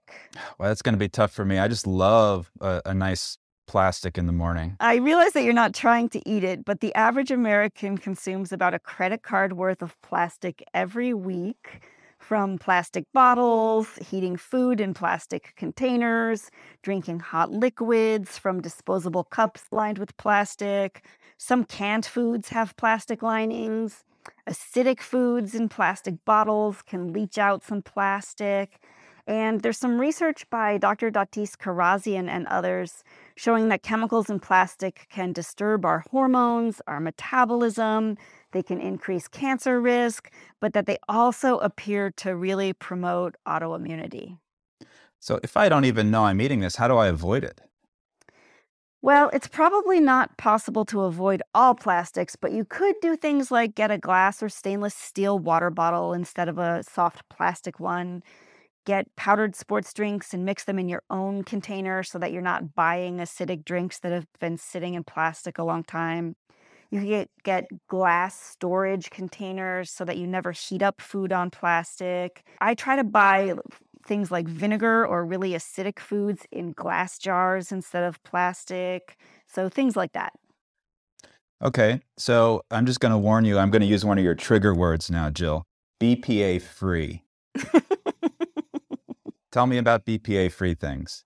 Well, 0.59 0.69
that's 0.69 0.83
going 0.83 0.93
to 0.93 0.99
be 0.99 1.09
tough 1.09 1.33
for 1.33 1.43
me. 1.43 1.59
I 1.59 1.69
just 1.69 1.87
love 1.87 2.51
a, 2.61 2.83
a 2.85 2.93
nice 2.93 3.39
plastic 3.67 4.19
in 4.19 4.27
the 4.27 4.33
morning. 4.33 4.77
I 4.79 4.97
realize 4.97 5.33
that 5.33 5.43
you're 5.43 5.55
not 5.55 5.73
trying 5.73 6.11
to 6.11 6.21
eat 6.29 6.45
it, 6.45 6.67
but 6.67 6.81
the 6.81 6.95
average 6.95 7.31
American 7.31 7.97
consumes 7.97 8.53
about 8.53 8.75
a 8.75 8.79
credit 8.79 9.23
card 9.23 9.55
worth 9.55 9.81
of 9.81 9.99
plastic 10.03 10.63
every 10.75 11.15
week 11.15 11.81
from 12.19 12.59
plastic 12.59 13.07
bottles, 13.15 13.97
heating 14.11 14.37
food 14.37 14.83
in 14.83 14.93
plastic 14.93 15.55
containers, 15.57 16.51
drinking 16.83 17.21
hot 17.21 17.53
liquids 17.53 18.37
from 18.37 18.61
disposable 18.61 19.25
cups 19.25 19.63
lined 19.73 19.97
with 19.97 20.15
plastic. 20.19 21.07
Some 21.39 21.65
canned 21.65 22.05
foods 22.05 22.51
have 22.51 22.77
plastic 22.77 23.23
linings. 23.23 24.05
Acidic 24.49 25.01
foods 25.01 25.55
in 25.55 25.69
plastic 25.69 26.25
bottles 26.25 26.83
can 26.83 27.13
leach 27.13 27.39
out 27.39 27.65
some 27.65 27.83
plastic. 27.83 28.81
And 29.27 29.63
there's 29.63 29.79
some 29.79 29.99
research 29.99 30.49
by 30.51 30.77
Dr. 30.77 31.11
Datis 31.11 31.57
Kharrazian 31.57 32.29
and 32.29 32.47
others 32.49 33.03
showing 33.37 33.69
that 33.71 33.83
chemicals 33.83 34.29
in 34.29 34.39
plastic 34.39 35.07
can 35.11 35.33
disturb 35.33 35.87
our 35.87 36.05
hormones, 36.11 36.83
our 36.87 37.01
metabolism, 37.01 38.19
they 38.53 38.63
can 38.63 38.81
increase 38.81 39.27
cancer 39.27 39.81
risk, 39.81 40.31
but 40.61 40.75
that 40.75 40.85
they 40.85 40.99
also 41.09 41.59
appear 41.59 42.11
to 42.13 42.37
really 42.37 42.75
promote 42.75 43.37
autoimmunity. 43.49 44.39
So, 45.21 45.41
if 45.43 45.57
I 45.57 45.71
don't 45.71 45.87
even 45.87 46.11
know 46.11 46.25
I'm 46.27 46.41
eating 46.41 46.61
this, 46.61 46.77
how 46.77 46.87
do 46.87 46.99
I 46.99 47.07
avoid 47.07 47.45
it? 47.45 47.63
Well, 49.05 49.29
it's 49.35 49.49
probably 49.49 50.01
not 50.01 50.39
possible 50.39 50.87
to 50.87 51.03
avoid 51.03 51.43
all 51.55 51.75
plastics, 51.75 52.37
but 52.37 52.53
you 52.53 52.65
could 52.65 52.95
do 53.03 53.17
things 53.17 53.51
like 53.51 53.75
get 53.75 53.91
a 53.91 53.99
glass 53.99 54.43
or 54.43 54.49
stainless 54.49 54.95
steel 54.95 55.39
water 55.39 55.69
bottle 55.69 56.15
instead 56.15 56.49
of 56.49 56.57
a 56.57 56.83
soft 56.85 57.29
plastic 57.29 57.79
one. 57.79 58.23
Get 58.87 59.15
powdered 59.15 59.57
sports 59.57 59.93
drinks 59.93 60.33
and 60.33 60.47
mix 60.47 60.65
them 60.65 60.79
in 60.79 60.89
your 60.89 61.03
own 61.11 61.45
container 61.45 62.03
so 62.03 62.19
that 62.19 62.33
you're 62.33 62.41
not 62.41 62.75
buying 62.75 63.19
acidic 63.19 63.67
drinks 63.67 63.99
that 63.99 64.11
have 64.11 64.27
been 64.41 64.57
sitting 64.57 64.95
in 64.95 65.05
plastic 65.05 65.59
a 65.59 65.65
long 65.65 65.85
time. 65.85 66.35
You 66.91 67.01
can 67.01 67.09
get, 67.09 67.31
get 67.43 67.65
glass 67.89 68.41
storage 68.41 69.11
containers 69.11 69.91
so 69.91 70.07
that 70.07 70.17
you 70.17 70.27
never 70.27 70.53
heat 70.53 70.81
up 70.81 71.03
food 71.03 71.31
on 71.31 71.51
plastic. 71.51 72.43
I 72.59 72.73
try 72.73 72.97
to 72.97 73.05
buy 73.05 73.53
things 74.07 74.31
like 74.31 74.47
vinegar 74.47 75.07
or 75.07 75.25
really 75.25 75.53
acidic 75.53 75.99
foods 75.99 76.47
in 76.51 76.73
glass 76.73 77.19
jars 77.19 77.73
instead 77.73 78.05
of 78.05 78.23
plastic. 78.23 79.17
So 79.47 79.69
things 79.69 79.97
like 79.97 80.13
that. 80.13 80.33
Okay. 81.63 82.01
So 82.17 82.63
I'm 82.71 82.87
just 82.87 83.01
going 83.01 83.13
to 83.13 83.19
warn 83.19 83.45
you, 83.45 83.59
I'm 83.59 83.71
going 83.71 83.83
to 83.83 83.89
use 83.89 84.05
one 84.05 84.19
of 84.19 84.25
your 84.25 84.35
trigger 84.35 84.75
words 84.75 85.11
now, 85.11 85.31
Jill 85.31 85.65
BPA 86.01 86.61
free. 86.61 87.23
Tell 89.53 89.67
me 89.67 89.79
about 89.79 90.05
BPA 90.05 90.53
free 90.53 90.75
things. 90.75 91.25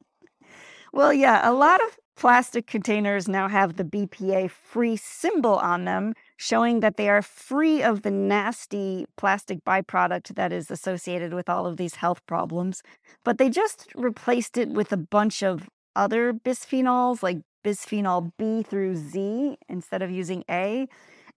Well, 0.92 1.12
yeah, 1.12 1.48
a 1.48 1.52
lot 1.52 1.82
of 1.82 1.98
Plastic 2.18 2.66
containers 2.66 3.28
now 3.28 3.46
have 3.46 3.76
the 3.76 3.84
BPA 3.84 4.50
free 4.50 4.96
symbol 4.96 5.54
on 5.54 5.84
them, 5.84 6.14
showing 6.38 6.78
that 6.80 6.96
they 6.96 7.08
are 7.08 7.20
free 7.20 7.82
of 7.82 8.02
the 8.02 8.10
nasty 8.12 9.04
plastic 9.16 9.62
byproduct 9.64 10.36
that 10.36 10.52
is 10.52 10.70
associated 10.70 11.34
with 11.34 11.48
all 11.48 11.66
of 11.66 11.76
these 11.76 11.96
health 11.96 12.24
problems. 12.26 12.80
But 13.24 13.38
they 13.38 13.50
just 13.50 13.88
replaced 13.96 14.56
it 14.56 14.68
with 14.68 14.92
a 14.92 14.96
bunch 14.96 15.42
of 15.42 15.68
other 15.96 16.32
bisphenols, 16.32 17.24
like 17.24 17.38
bisphenol 17.64 18.30
B 18.38 18.62
through 18.62 18.94
Z, 18.94 19.58
instead 19.68 20.00
of 20.00 20.12
using 20.12 20.44
A. 20.48 20.86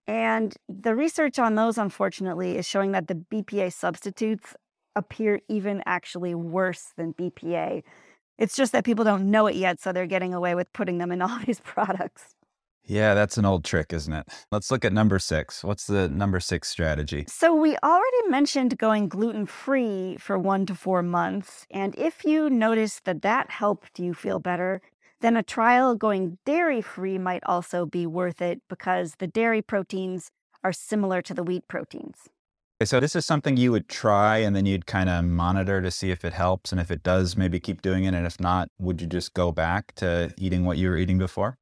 And 0.06 0.54
the 0.68 0.94
research 0.94 1.36
on 1.40 1.56
those, 1.56 1.78
unfortunately, 1.78 2.56
is 2.56 2.66
showing 2.66 2.92
that 2.92 3.08
the 3.08 3.16
BPA 3.16 3.72
substitutes 3.72 4.54
appear 4.94 5.40
even 5.48 5.82
actually 5.84 6.36
worse 6.36 6.92
than 6.96 7.12
BPA. 7.14 7.82
It's 8.38 8.54
just 8.54 8.70
that 8.70 8.84
people 8.84 9.04
don't 9.04 9.32
know 9.32 9.48
it 9.48 9.56
yet, 9.56 9.80
so 9.80 9.92
they're 9.92 10.06
getting 10.06 10.32
away 10.32 10.54
with 10.54 10.72
putting 10.72 10.98
them 10.98 11.10
in 11.10 11.22
all 11.22 11.38
these 11.46 11.60
products. 11.60 12.36
Yeah, 12.84 13.14
that's 13.14 13.38
an 13.38 13.44
old 13.44 13.64
trick, 13.64 13.92
isn't 13.92 14.12
it? 14.12 14.28
Let's 14.50 14.70
look 14.70 14.84
at 14.84 14.92
number 14.92 15.18
six. 15.18 15.62
What's 15.62 15.86
the 15.86 16.08
number 16.08 16.40
six 16.40 16.68
strategy? 16.68 17.24
So, 17.28 17.54
we 17.54 17.76
already 17.82 18.28
mentioned 18.28 18.76
going 18.76 19.08
gluten 19.08 19.46
free 19.46 20.16
for 20.18 20.38
one 20.38 20.66
to 20.66 20.74
four 20.74 21.02
months. 21.02 21.66
And 21.70 21.94
if 21.96 22.24
you 22.24 22.50
notice 22.50 23.00
that 23.04 23.22
that 23.22 23.50
helped 23.50 23.98
you 23.98 24.14
feel 24.14 24.40
better, 24.40 24.80
then 25.20 25.36
a 25.36 25.42
trial 25.42 25.94
going 25.94 26.38
dairy 26.44 26.82
free 26.82 27.18
might 27.18 27.42
also 27.46 27.86
be 27.86 28.06
worth 28.06 28.42
it 28.42 28.60
because 28.68 29.14
the 29.18 29.28
dairy 29.28 29.62
proteins 29.62 30.30
are 30.64 30.72
similar 30.72 31.22
to 31.22 31.34
the 31.34 31.44
wheat 31.44 31.66
proteins. 31.68 32.28
So 32.84 32.98
this 32.98 33.14
is 33.14 33.24
something 33.24 33.56
you 33.56 33.70
would 33.70 33.88
try 33.88 34.38
and 34.38 34.56
then 34.56 34.66
you'd 34.66 34.86
kind 34.86 35.08
of 35.08 35.24
monitor 35.24 35.80
to 35.80 35.90
see 35.92 36.10
if 36.10 36.24
it 36.24 36.32
helps. 36.32 36.72
And 36.72 36.80
if 36.80 36.90
it 36.90 37.04
does, 37.04 37.36
maybe 37.36 37.60
keep 37.60 37.80
doing 37.80 38.04
it. 38.04 38.14
And 38.14 38.26
if 38.26 38.40
not, 38.40 38.68
would 38.80 39.00
you 39.00 39.06
just 39.06 39.34
go 39.34 39.52
back 39.52 39.94
to 39.96 40.34
eating 40.36 40.64
what 40.64 40.78
you 40.78 40.88
were 40.88 40.96
eating 40.96 41.18
before? 41.18 41.58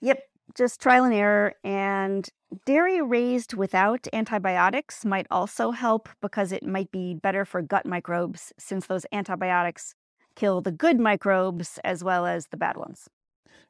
Yep, 0.00 0.22
just 0.54 0.80
trial 0.80 1.04
and 1.04 1.14
error. 1.14 1.54
And 1.64 2.28
dairy 2.66 3.00
raised 3.00 3.54
without 3.54 4.06
antibiotics 4.12 5.04
might 5.04 5.26
also 5.30 5.70
help 5.70 6.08
because 6.20 6.52
it 6.52 6.64
might 6.64 6.90
be 6.90 7.14
better 7.14 7.44
for 7.44 7.62
gut 7.62 7.86
microbes 7.86 8.52
since 8.58 8.86
those 8.86 9.06
antibiotics 9.12 9.94
kill 10.36 10.60
the 10.60 10.72
good 10.72 10.98
microbes 10.98 11.78
as 11.84 12.02
well 12.04 12.26
as 12.26 12.48
the 12.48 12.56
bad 12.56 12.76
ones. 12.76 13.08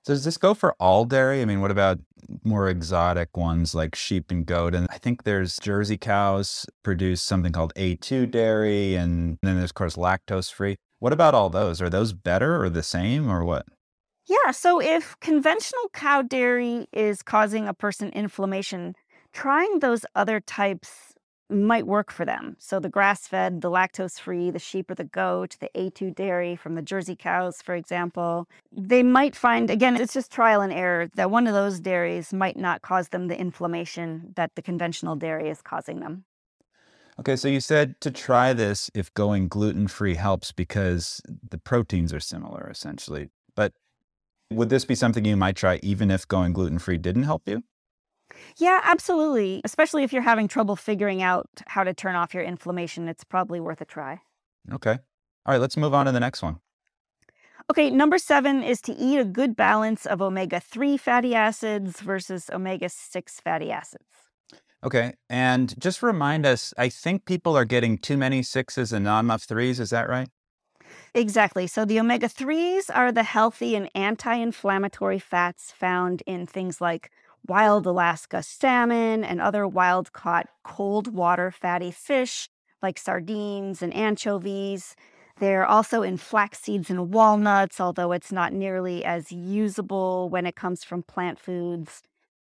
So 0.03 0.13
does 0.13 0.25
this 0.25 0.37
go 0.37 0.53
for 0.53 0.75
all 0.79 1.07
dairy? 1.07 1.41
I 1.41 1.47
mean, 1.47 1.63
what 1.63 1.71
about 1.71 1.99
more 2.43 2.69
exotic 2.69 3.37
ones 3.37 3.75
like 3.75 3.95
sheep 3.95 4.31
and 4.31 4.45
goat? 4.45 4.75
And 4.75 4.87
I 4.91 4.99
think 4.99 5.23
there's 5.23 5.59
Jersey 5.59 5.97
cows 5.97 6.67
produce 6.83 7.23
something 7.23 7.53
called 7.53 7.73
A2 7.75 8.31
dairy, 8.31 8.97
and 8.97 9.39
then 9.43 9.57
there's, 9.57 9.71
of 9.71 9.75
course, 9.75 9.97
lactose 9.97 10.53
free. 10.53 10.77
What 10.99 11.15
about 11.15 11.35
all 11.35 11.49
those? 11.49 11.81
Are 11.81 11.89
those 11.89 12.13
better 12.13 12.63
or 12.63 12.69
the 12.69 12.83
same 12.83 13.31
or 13.31 13.45
what? 13.45 13.67
Yeah, 14.27 14.53
so 14.53 14.81
if 14.81 15.19
conventional 15.21 15.91
cow 15.93 16.23
dairy 16.23 16.87
is 16.93 17.23
causing 17.23 17.69
a 17.69 17.75
person 17.75 18.09
inflammation, 18.11 18.95
trying 19.33 19.81
those 19.81 20.07
other 20.15 20.41
types 20.41 21.15
might 21.51 21.87
work 21.87 22.11
for 22.11 22.25
them. 22.25 22.57
So 22.59 22.81
the 22.81 22.89
grass 22.89 23.27
fed, 23.27 23.61
the 23.61 23.71
lactose 23.71 24.19
free, 24.19 24.51
the 24.51 24.59
sheep 24.59 24.91
or 24.91 24.95
the 24.95 25.05
goat, 25.05 25.57
the 25.61 25.69
A2 25.75 26.15
dairy 26.15 26.57
from 26.57 26.75
the 26.75 26.81
Jersey 26.81 27.15
cows, 27.15 27.61
for 27.61 27.75
example, 27.75 28.49
they 28.73 29.03
might 29.03 29.37
find, 29.37 29.69
again, 29.69 29.97
it's 29.97 30.15
just 30.15 30.33
trial 30.33 30.63
and 30.63 30.73
error, 30.73 31.11
that 31.17 31.31
one 31.31 31.47
of 31.47 31.53
those 31.53 31.79
dairies 31.79 32.33
might 32.33 32.57
not 32.57 32.81
cause 32.81 33.11
them 33.11 33.29
the 33.29 33.39
inflammation 33.39 34.33
that 34.37 34.53
the 34.55 34.63
conventional 34.63 35.17
dairy 35.17 35.51
is 35.51 35.61
causing 35.61 36.01
them. 36.01 36.25
Okay, 37.21 37.37
so 37.37 37.47
you 37.47 37.61
said 37.61 38.01
to 38.01 38.11
try 38.11 38.53
this 38.55 38.91
if 38.95 39.13
going 39.15 39.49
gluten 39.49 39.87
free 39.87 40.15
helps 40.15 40.51
because 40.51 41.21
the 41.49 41.59
proteins 41.59 42.13
are 42.13 42.21
similar 42.21 42.69
essentially. 42.71 43.29
Would 44.51 44.69
this 44.69 44.85
be 44.85 44.95
something 44.95 45.25
you 45.25 45.37
might 45.37 45.57
try 45.57 45.81
even 45.83 46.11
if 46.11 46.29
going 46.29 46.53
gluten 46.53 46.79
free 46.79 46.99
didn't 46.99 47.25
help 47.25 47.49
you? 47.49 47.63
Yeah, 48.59 48.81
absolutely. 48.85 49.61
Especially 49.65 50.03
if 50.05 50.13
you're 50.13 50.23
having 50.23 50.49
trouble 50.49 50.77
figuring 50.77 51.23
out 51.23 51.49
how 51.67 51.85
to 51.85 51.95
turn 51.95 52.15
off 52.15 52.35
your 52.35 52.43
inflammation, 52.43 53.09
it's 53.09 53.25
probably 53.25 53.61
worth 53.61 53.81
a 53.81 53.85
try. 53.85 54.21
Okay. 54.73 54.99
All 55.47 55.53
right, 55.53 55.61
let's 55.61 55.77
move 55.77 55.95
on 55.95 56.07
to 56.07 56.13
the 56.13 56.21
next 56.21 56.43
one. 56.43 56.59
Okay, 57.71 57.91
number 57.91 58.19
seven 58.19 58.63
is 58.63 58.81
to 58.83 58.93
eat 58.93 59.19
a 59.19 59.25
good 59.25 59.57
balance 59.57 60.05
of 60.05 60.21
omega 60.21 60.61
3 60.61 60.97
fatty 60.97 61.35
acids 61.35 62.01
versus 62.01 62.51
omega 62.53 62.89
6 62.89 63.41
fatty 63.41 63.71
acids. 63.71 64.05
Okay. 64.85 65.15
And 65.31 65.75
just 65.81 66.03
remind 66.03 66.45
us, 66.45 66.75
I 66.77 66.91
think 66.91 67.25
people 67.25 67.57
are 67.57 67.65
getting 67.65 67.97
too 67.97 68.19
many 68.19 68.43
sixes 68.43 68.93
and 68.93 69.05
not 69.05 69.21
enough 69.21 69.45
threes. 69.45 69.81
Is 69.81 69.91
that 69.91 70.09
right? 70.09 70.29
Exactly. 71.15 71.67
So 71.67 71.85
the 71.85 72.01
omega 72.01 72.29
3s 72.29 72.91
are 72.91 73.13
the 73.13 73.23
healthy 73.23 73.77
and 73.77 73.91
anti 73.95 74.35
inflammatory 74.35 75.19
fats 75.19 75.71
found 75.73 76.23
in 76.27 76.47
things 76.47 76.81
like 76.81 77.11
wild 77.47 77.87
Alaska 77.87 78.43
salmon 78.43 79.23
and 79.25 79.41
other 79.41 79.67
wild 79.67 80.13
caught 80.13 80.49
cold 80.65 81.15
water 81.15 81.51
fatty 81.51 81.91
fish 81.91 82.49
like 82.83 82.99
sardines 82.99 83.83
and 83.83 83.95
anchovies. 83.95 84.97
They're 85.41 85.67
also 85.67 86.03
in 86.03 86.17
flax 86.17 86.61
seeds 86.61 86.91
and 86.91 87.13
walnuts, 87.13 87.81
although 87.81 88.13
it's 88.13 88.31
not 88.33 88.53
nearly 88.53 89.05
as 89.05 89.33
usable 89.33 90.29
when 90.29 90.47
it 90.47 90.55
comes 90.55 90.85
from 90.85 91.03
plant 91.03 91.41
foods. 91.41 92.03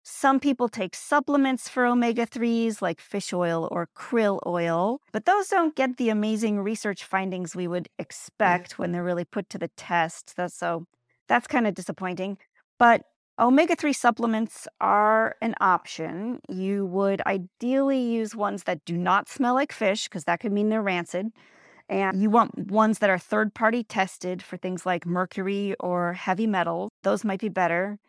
Some 0.04 0.40
people 0.40 0.68
take 0.68 0.96
supplements 0.96 1.70
for 1.70 1.86
omega 1.86 2.26
3s 2.26 2.82
like 2.82 3.00
fish 3.00 3.32
oil 3.34 3.68
or 3.72 3.88
krill 3.96 4.40
oil, 4.48 5.00
but 5.12 5.26
those 5.26 5.50
don't 5.50 5.76
get 5.76 5.98
the 5.98 6.10
amazing 6.10 6.60
research 6.60 7.04
findings 7.04 7.56
we 7.56 7.68
would 7.68 7.84
mm-hmm. 7.84 8.02
expect 8.02 8.80
when 8.80 8.92
they're 8.92 9.04
really 9.04 9.26
put 9.26 9.50
to 9.50 9.58
the 9.60 9.70
test. 9.78 10.34
So 10.50 10.86
that's 11.28 11.48
kind 11.48 11.68
of 11.68 11.76
disappointing. 11.76 12.38
But 12.80 13.04
omega 13.40 13.76
3 13.76 13.94
supplements 13.94 14.68
are 14.80 15.36
an 15.42 15.54
option. 15.62 16.40
You 16.50 16.88
would 16.88 17.22
ideally 17.28 18.02
use 18.02 18.36
ones 18.36 18.64
that 18.64 18.84
do 18.86 18.98
not 18.98 19.30
smell 19.30 19.54
like 19.54 19.72
fish 19.72 20.06
because 20.06 20.24
that 20.24 20.40
could 20.40 20.52
mean 20.52 20.70
they're 20.70 20.82
rancid. 20.82 21.28
And 21.90 22.22
you 22.22 22.30
want 22.30 22.72
ones 22.72 23.00
that 23.00 23.10
are 23.10 23.20
third 23.20 23.54
party 23.54 23.84
tested 23.84 24.42
for 24.42 24.58
things 24.58 24.86
like 24.86 25.06
mercury 25.06 25.76
or 25.80 26.14
heavy 26.14 26.48
metals. 26.48 26.90
Those 27.04 27.24
might 27.24 27.42
be 27.42 27.50
better. 27.50 28.00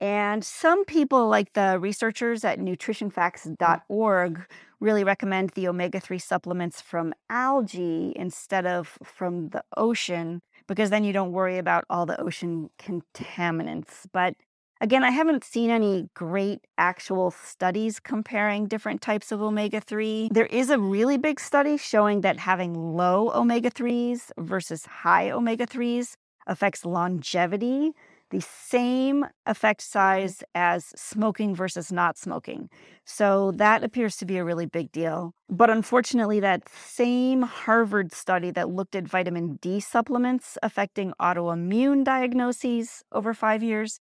And 0.00 0.42
some 0.42 0.84
people, 0.86 1.28
like 1.28 1.52
the 1.52 1.78
researchers 1.78 2.44
at 2.44 2.58
mm. 2.58 2.68
nutritionfacts.org, 2.68 4.46
really 4.80 5.04
recommend 5.04 5.50
the 5.50 5.68
omega 5.68 6.00
3 6.00 6.18
supplements 6.18 6.80
from 6.80 7.12
algae 7.28 8.14
instead 8.16 8.66
of 8.66 8.98
from 9.04 9.50
the 9.50 9.62
ocean, 9.76 10.40
because 10.66 10.88
then 10.88 11.04
you 11.04 11.12
don't 11.12 11.32
worry 11.32 11.58
about 11.58 11.84
all 11.90 12.06
the 12.06 12.18
ocean 12.18 12.70
contaminants. 12.78 14.06
But 14.10 14.36
again, 14.80 15.04
I 15.04 15.10
haven't 15.10 15.44
seen 15.44 15.68
any 15.68 16.08
great 16.14 16.60
actual 16.78 17.30
studies 17.30 18.00
comparing 18.00 18.68
different 18.68 19.02
types 19.02 19.30
of 19.30 19.42
omega 19.42 19.82
3. 19.82 20.30
There 20.32 20.46
is 20.46 20.70
a 20.70 20.78
really 20.78 21.18
big 21.18 21.38
study 21.38 21.76
showing 21.76 22.22
that 22.22 22.38
having 22.38 22.72
low 22.72 23.30
omega 23.34 23.70
3s 23.70 24.30
versus 24.38 24.86
high 24.86 25.30
omega 25.30 25.66
3s 25.66 26.14
affects 26.46 26.86
longevity 26.86 27.92
the 28.30 28.40
same 28.40 29.26
effect 29.46 29.80
mm-hmm. 29.80 29.98
size 29.98 30.42
as 30.54 30.86
smoking 30.96 31.54
versus 31.54 31.92
not 31.92 32.16
smoking. 32.16 32.68
So 33.04 33.52
that 33.52 33.84
appears 33.84 34.16
to 34.16 34.26
be 34.26 34.38
a 34.38 34.44
really 34.44 34.66
big 34.66 34.90
deal. 34.92 35.34
But 35.48 35.70
unfortunately, 35.70 36.40
that 36.40 36.68
same 36.68 37.42
Harvard 37.42 38.12
study 38.12 38.50
that 38.52 38.70
looked 38.70 38.94
at 38.94 39.04
vitamin 39.08 39.58
D 39.60 39.80
supplements 39.80 40.56
affecting 40.62 41.12
autoimmune 41.20 42.04
diagnoses 42.04 43.02
over 43.12 43.34
five 43.34 43.62
years, 43.62 44.00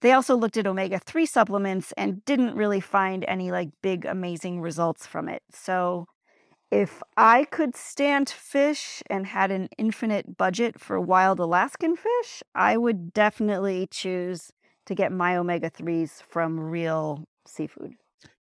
they 0.00 0.12
also 0.12 0.36
looked 0.36 0.56
at 0.56 0.66
omega 0.66 0.98
3 0.98 1.24
supplements 1.26 1.92
and 1.96 2.24
didn't 2.24 2.54
really 2.54 2.80
find 2.80 3.24
any 3.26 3.50
like 3.50 3.70
big, 3.82 4.04
amazing 4.04 4.60
results 4.60 5.06
from 5.06 5.28
it. 5.28 5.42
So 5.50 6.06
if 6.74 7.04
I 7.16 7.44
could 7.44 7.76
stand 7.76 8.28
fish 8.28 9.00
and 9.08 9.26
had 9.26 9.52
an 9.52 9.68
infinite 9.78 10.36
budget 10.36 10.80
for 10.80 11.00
wild 11.00 11.38
Alaskan 11.38 11.94
fish, 11.94 12.42
I 12.52 12.76
would 12.76 13.12
definitely 13.12 13.86
choose 13.92 14.50
to 14.86 14.94
get 14.96 15.12
my 15.12 15.36
omega 15.36 15.70
3s 15.70 16.20
from 16.20 16.58
real 16.58 17.28
seafood. 17.46 17.94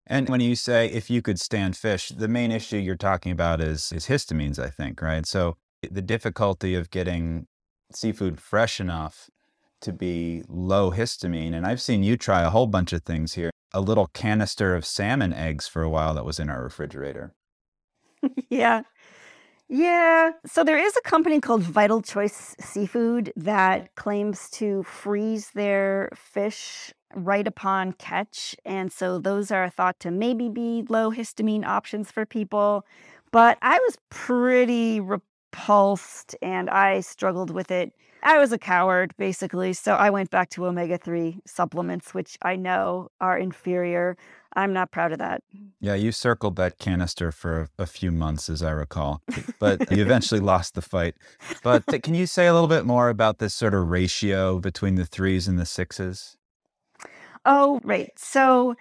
And 0.06 0.28
when 0.28 0.40
you 0.40 0.54
say 0.54 0.86
if 0.86 1.10
you 1.10 1.22
could 1.22 1.40
stand 1.40 1.76
fish, 1.76 2.10
the 2.10 2.28
main 2.28 2.52
issue 2.52 2.76
you're 2.76 2.94
talking 2.94 3.32
about 3.32 3.60
is 3.60 3.90
is 3.90 4.06
histamines, 4.06 4.60
I 4.60 4.70
think, 4.70 5.02
right? 5.02 5.26
So 5.26 5.56
the 5.90 6.02
difficulty 6.02 6.76
of 6.76 6.90
getting 6.90 7.48
seafood 7.92 8.40
fresh 8.40 8.78
enough 8.78 9.28
to 9.80 9.92
be 9.92 10.44
low 10.48 10.92
histamine. 10.92 11.52
And 11.52 11.66
I've 11.66 11.82
seen 11.82 12.04
you 12.04 12.16
try 12.16 12.42
a 12.42 12.50
whole 12.50 12.68
bunch 12.68 12.92
of 12.92 13.02
things 13.02 13.34
here. 13.34 13.50
A 13.74 13.80
little 13.80 14.06
canister 14.06 14.76
of 14.76 14.84
salmon 14.84 15.32
eggs 15.32 15.66
for 15.66 15.82
a 15.82 15.90
while 15.90 16.14
that 16.14 16.24
was 16.24 16.38
in 16.38 16.48
our 16.48 16.62
refrigerator. 16.62 17.34
yeah. 18.50 18.82
Yeah. 19.68 20.32
So 20.46 20.64
there 20.64 20.78
is 20.78 20.96
a 20.96 21.02
company 21.02 21.40
called 21.40 21.62
Vital 21.62 22.02
Choice 22.02 22.56
Seafood 22.60 23.32
that 23.36 23.94
claims 23.94 24.50
to 24.52 24.82
freeze 24.82 25.50
their 25.54 26.10
fish 26.14 26.92
right 27.14 27.46
upon 27.46 27.92
catch. 27.94 28.56
And 28.64 28.92
so 28.92 29.18
those 29.18 29.50
are 29.50 29.70
thought 29.70 30.00
to 30.00 30.10
maybe 30.10 30.48
be 30.48 30.84
low 30.88 31.10
histamine 31.12 31.64
options 31.64 32.10
for 32.10 32.26
people. 32.26 32.84
But 33.32 33.58
I 33.62 33.78
was 33.78 33.98
pretty 34.10 35.00
repulsed 35.52 36.36
and 36.42 36.70
I 36.70 37.00
struggled 37.00 37.50
with 37.50 37.70
it. 37.70 37.92
I 38.22 38.38
was 38.38 38.52
a 38.52 38.58
coward, 38.58 39.14
basically. 39.16 39.72
So 39.72 39.94
I 39.94 40.10
went 40.10 40.30
back 40.30 40.50
to 40.50 40.66
omega 40.66 40.98
3 40.98 41.40
supplements, 41.46 42.12
which 42.12 42.36
I 42.42 42.56
know 42.56 43.10
are 43.20 43.38
inferior. 43.38 44.16
I'm 44.54 44.72
not 44.72 44.90
proud 44.90 45.12
of 45.12 45.18
that. 45.18 45.42
Yeah, 45.80 45.94
you 45.94 46.12
circled 46.12 46.56
that 46.56 46.78
canister 46.78 47.32
for 47.32 47.68
a 47.78 47.86
few 47.86 48.10
months, 48.10 48.50
as 48.50 48.62
I 48.62 48.72
recall, 48.72 49.22
but 49.58 49.90
you 49.90 50.02
eventually 50.02 50.40
lost 50.40 50.74
the 50.74 50.82
fight. 50.82 51.14
But 51.62 51.86
can 52.02 52.14
you 52.14 52.26
say 52.26 52.46
a 52.46 52.52
little 52.52 52.68
bit 52.68 52.84
more 52.84 53.08
about 53.08 53.38
this 53.38 53.54
sort 53.54 53.74
of 53.74 53.88
ratio 53.88 54.58
between 54.58 54.96
the 54.96 55.06
threes 55.06 55.48
and 55.48 55.58
the 55.58 55.66
sixes? 55.66 56.36
Oh, 57.46 57.80
right. 57.84 58.10
So 58.16 58.74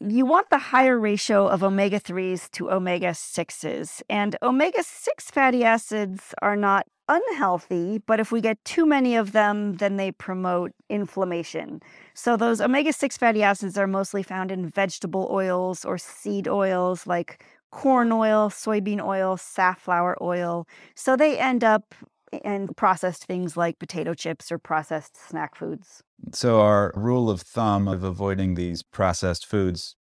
you 0.00 0.24
want 0.24 0.48
the 0.48 0.58
higher 0.58 0.98
ratio 0.98 1.46
of 1.46 1.62
omega 1.62 2.00
3s 2.00 2.50
to 2.52 2.70
omega 2.70 3.10
6s. 3.10 4.02
And 4.08 4.36
omega 4.42 4.82
6 4.82 5.30
fatty 5.30 5.62
acids 5.62 6.34
are 6.40 6.56
not 6.56 6.86
unhealthy, 7.08 7.98
but 8.06 8.18
if 8.18 8.32
we 8.32 8.40
get 8.40 8.64
too 8.64 8.86
many 8.86 9.14
of 9.14 9.32
them, 9.32 9.74
then 9.74 9.96
they 9.96 10.12
promote 10.12 10.72
inflammation. 10.88 11.82
So, 12.14 12.36
those 12.36 12.60
omega 12.60 12.92
6 12.92 13.16
fatty 13.18 13.42
acids 13.42 13.76
are 13.76 13.86
mostly 13.86 14.22
found 14.22 14.50
in 14.50 14.70
vegetable 14.70 15.28
oils 15.30 15.84
or 15.84 15.98
seed 15.98 16.48
oils 16.48 17.06
like 17.06 17.44
corn 17.70 18.10
oil, 18.10 18.48
soybean 18.48 19.04
oil, 19.04 19.36
safflower 19.36 20.16
oil. 20.22 20.66
So, 20.94 21.14
they 21.14 21.38
end 21.38 21.62
up 21.62 21.94
in 22.32 22.68
processed 22.74 23.24
things 23.24 23.56
like 23.56 23.78
potato 23.78 24.14
chips 24.14 24.50
or 24.50 24.58
processed 24.58 25.16
snack 25.28 25.56
foods. 25.56 26.02
So, 26.32 26.60
our 26.60 26.92
rule 26.94 27.30
of 27.30 27.40
thumb 27.40 27.88
of 27.88 28.04
avoiding 28.04 28.54
these 28.54 28.82
processed 28.82 29.46
foods 29.46 29.96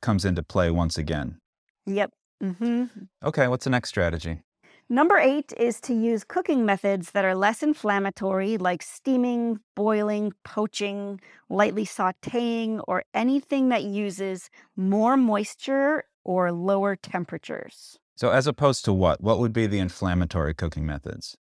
comes 0.00 0.24
into 0.24 0.42
play 0.42 0.70
once 0.70 0.96
again. 0.96 1.38
Yep. 1.86 2.12
Mm-hmm. 2.42 2.84
Okay, 3.24 3.48
what's 3.48 3.64
the 3.64 3.70
next 3.70 3.88
strategy? 3.88 4.42
Number 4.90 5.18
eight 5.18 5.52
is 5.58 5.82
to 5.82 5.92
use 5.92 6.24
cooking 6.24 6.64
methods 6.64 7.10
that 7.10 7.24
are 7.24 7.34
less 7.34 7.62
inflammatory, 7.62 8.56
like 8.56 8.80
steaming, 8.80 9.58
boiling, 9.76 10.32
poaching, 10.44 11.20
lightly 11.50 11.84
sauteing, 11.84 12.82
or 12.88 13.04
anything 13.12 13.68
that 13.68 13.84
uses 13.84 14.48
more 14.76 15.18
moisture 15.18 16.04
or 16.24 16.52
lower 16.52 16.96
temperatures. 16.96 17.98
So, 18.16 18.30
as 18.30 18.46
opposed 18.46 18.86
to 18.86 18.92
what? 18.94 19.20
What 19.20 19.38
would 19.40 19.52
be 19.52 19.66
the 19.66 19.78
inflammatory 19.78 20.54
cooking 20.54 20.86
methods? 20.86 21.36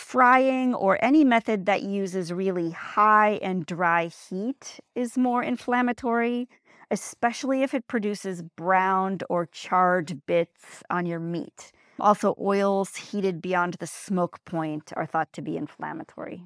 Frying 0.00 0.74
or 0.74 0.98
any 1.04 1.24
method 1.24 1.66
that 1.66 1.82
uses 1.82 2.32
really 2.32 2.70
high 2.70 3.38
and 3.42 3.64
dry 3.64 4.06
heat 4.06 4.80
is 4.96 5.16
more 5.16 5.40
inflammatory, 5.44 6.48
especially 6.90 7.62
if 7.62 7.74
it 7.74 7.86
produces 7.86 8.42
browned 8.42 9.22
or 9.28 9.46
charred 9.46 10.26
bits 10.26 10.82
on 10.90 11.06
your 11.06 11.20
meat. 11.20 11.70
Also, 12.00 12.34
oils 12.40 12.96
heated 12.96 13.40
beyond 13.40 13.74
the 13.74 13.86
smoke 13.86 14.40
point 14.44 14.90
are 14.96 15.06
thought 15.06 15.32
to 15.34 15.42
be 15.42 15.56
inflammatory. 15.56 16.42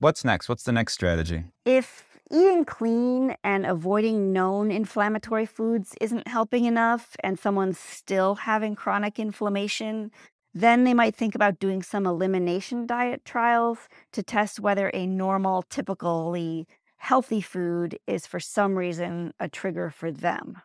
What's 0.00 0.24
next? 0.24 0.48
What's 0.48 0.64
the 0.64 0.72
next 0.72 0.94
strategy? 0.94 1.44
If 1.64 2.18
eating 2.32 2.64
clean 2.64 3.36
and 3.44 3.64
avoiding 3.66 4.32
known 4.32 4.70
inflammatory 4.70 5.46
foods 5.46 5.94
isn't 6.00 6.26
helping 6.26 6.64
enough 6.64 7.16
and 7.20 7.38
someone's 7.38 7.78
still 7.78 8.34
having 8.34 8.74
chronic 8.74 9.20
inflammation, 9.20 10.10
then 10.54 10.84
they 10.84 10.94
might 10.94 11.16
think 11.16 11.34
about 11.34 11.58
doing 11.58 11.82
some 11.82 12.06
elimination 12.06 12.86
diet 12.86 13.24
trials 13.24 13.88
to 14.12 14.22
test 14.22 14.60
whether 14.60 14.90
a 14.94 15.06
normal, 15.06 15.62
typically 15.62 16.66
healthy 16.98 17.40
food 17.40 17.98
is 18.06 18.26
for 18.26 18.40
some 18.40 18.76
reason 18.76 19.34
a 19.40 19.48
trigger 19.48 19.90
for 19.90 20.10
them. 20.10 20.62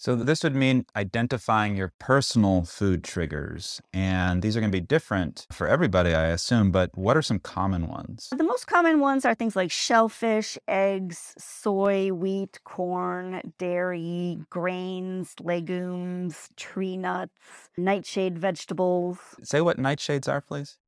So 0.00 0.16
this 0.16 0.42
would 0.42 0.56
mean 0.56 0.86
identifying 0.96 1.76
your 1.76 1.92
personal 1.98 2.62
food 2.64 3.04
triggers. 3.04 3.82
And 3.92 4.40
these 4.40 4.56
are 4.56 4.60
going 4.60 4.72
to 4.72 4.76
be 4.76 4.80
different 4.80 5.46
for 5.52 5.68
everybody, 5.68 6.14
I 6.14 6.28
assume, 6.28 6.70
but 6.70 6.96
what 6.96 7.18
are 7.18 7.22
some 7.22 7.38
common 7.38 7.86
ones? 7.86 8.30
The 8.34 8.42
most 8.42 8.66
common 8.66 9.00
ones 9.00 9.26
are 9.26 9.34
things 9.34 9.56
like 9.56 9.70
shellfish, 9.70 10.56
eggs, 10.66 11.34
soy, 11.36 12.12
wheat, 12.14 12.60
corn, 12.64 13.52
dairy, 13.58 14.38
grains, 14.48 15.34
legumes, 15.38 16.48
tree 16.56 16.96
nuts, 16.96 17.68
nightshade 17.76 18.38
vegetables. 18.38 19.18
Say 19.42 19.60
what 19.60 19.76
nightshades 19.76 20.32
are, 20.32 20.40
please. 20.40 20.78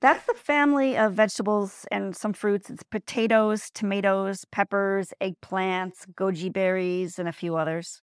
That's 0.00 0.24
the 0.24 0.32
family 0.32 0.96
of 0.96 1.12
vegetables 1.12 1.84
and 1.90 2.16
some 2.16 2.32
fruits. 2.32 2.70
It's 2.70 2.82
potatoes, 2.82 3.68
tomatoes, 3.74 4.46
peppers, 4.50 5.12
eggplants, 5.20 6.06
goji 6.14 6.50
berries, 6.50 7.18
and 7.18 7.28
a 7.28 7.32
few 7.32 7.56
others. 7.56 8.00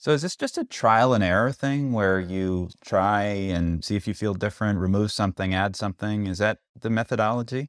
So 0.00 0.12
is 0.12 0.22
this 0.22 0.34
just 0.34 0.58
a 0.58 0.64
trial 0.64 1.14
and 1.14 1.22
error 1.22 1.52
thing 1.52 1.92
where 1.92 2.18
you 2.18 2.70
try 2.84 3.22
and 3.22 3.84
see 3.84 3.94
if 3.96 4.08
you 4.08 4.14
feel 4.14 4.34
different, 4.34 4.78
remove 4.80 5.12
something, 5.12 5.54
add 5.54 5.76
something? 5.76 6.26
Is 6.26 6.38
that 6.38 6.58
the 6.74 6.90
methodology? 6.90 7.68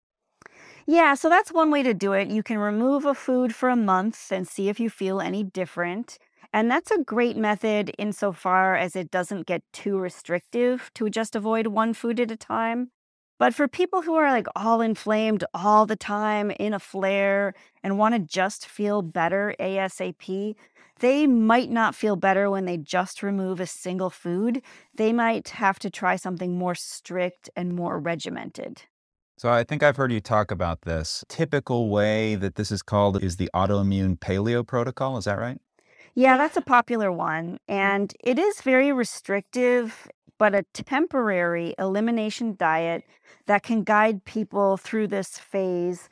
Yeah, 0.88 1.14
so 1.14 1.30
that's 1.30 1.52
one 1.52 1.72
way 1.72 1.84
to 1.84 1.94
do 1.94 2.14
it. 2.14 2.30
You 2.30 2.44
can 2.44 2.58
remove 2.58 3.06
a 3.06 3.14
food 3.14 3.54
for 3.56 3.70
a 3.70 3.76
month 3.76 4.32
and 4.32 4.48
see 4.48 4.70
if 4.70 4.80
you 4.80 4.90
feel 4.90 5.22
any 5.22 5.44
different. 5.44 6.18
And 6.54 6.70
that's 6.70 6.92
a 6.92 7.04
great 7.04 7.38
method 7.38 7.92
insofar 7.98 8.76
as 8.76 8.96
it 8.96 9.12
doesn't 9.12 9.46
get 9.46 9.64
too 9.72 9.98
restrictive 9.98 10.92
to 10.96 11.10
just 11.10 11.36
avoid 11.36 11.68
one 11.68 11.94
food 11.94 12.20
at 12.20 12.32
a 12.32 12.36
time. 12.38 12.92
But 13.42 13.56
for 13.56 13.68
people 13.68 14.04
who 14.04 14.14
are 14.14 14.30
like 14.30 14.46
all 14.56 14.82
inflamed 14.82 15.44
all 15.52 15.88
the 15.88 15.96
time 15.96 16.52
in 16.52 16.76
a 16.76 16.80
flare 16.80 17.56
and 17.82 17.98
want 17.98 18.14
to 18.14 18.20
just 18.20 18.68
feel 18.68 19.02
better 19.02 19.56
ASAP, 19.60 20.54
they 21.00 21.26
might 21.26 21.72
not 21.72 21.96
feel 21.96 22.16
better 22.16 22.52
when 22.52 22.66
they 22.66 22.78
just 22.78 23.24
remove 23.24 23.60
a 23.60 23.66
single 23.66 24.12
food. 24.12 24.62
They 24.94 25.12
might 25.12 25.50
have 25.50 25.80
to 25.80 25.90
try 25.90 26.18
something 26.18 26.56
more 26.56 26.76
strict 26.76 27.50
and 27.56 27.74
more 27.74 27.98
regimented. 27.98 28.84
So 29.40 29.50
I 29.50 29.64
think 29.64 29.82
I've 29.82 29.98
heard 29.98 30.12
you 30.12 30.22
talk 30.22 30.52
about 30.52 30.84
this. 30.84 31.24
Typical 31.28 31.90
way 31.90 32.36
that 32.36 32.58
this 32.58 32.72
is 32.72 32.84
called 32.84 33.24
is 33.24 33.38
the 33.38 33.50
autoimmune 33.56 34.20
paleo 34.20 34.64
protocol. 34.64 35.18
Is 35.18 35.26
that 35.26 35.40
right? 35.40 35.58
Yeah, 36.14 36.38
that's 36.38 36.58
a 36.58 36.62
popular 36.62 37.12
one. 37.12 37.58
And 37.68 38.14
it 38.20 38.38
is 38.38 38.62
very 38.62 38.92
restrictive, 38.92 40.10
but 40.42 40.56
a 40.56 40.64
temporary 40.74 41.76
elimination 41.78 42.56
diet 42.58 43.04
that 43.46 43.62
can 43.62 43.84
guide 43.84 44.26
people 44.26 44.76
through 44.76 45.06
this 45.06 45.38
phase 45.38 46.10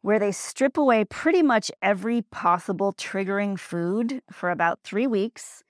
where 0.00 0.20
they 0.20 0.30
strip 0.30 0.76
away 0.76 1.04
pretty 1.04 1.42
much 1.42 1.72
every 1.82 2.22
possible 2.22 2.92
triggering 2.92 3.58
food 3.58 4.22
for 4.30 4.52
about 4.52 4.78
three 4.84 5.08
weeks. 5.08 5.64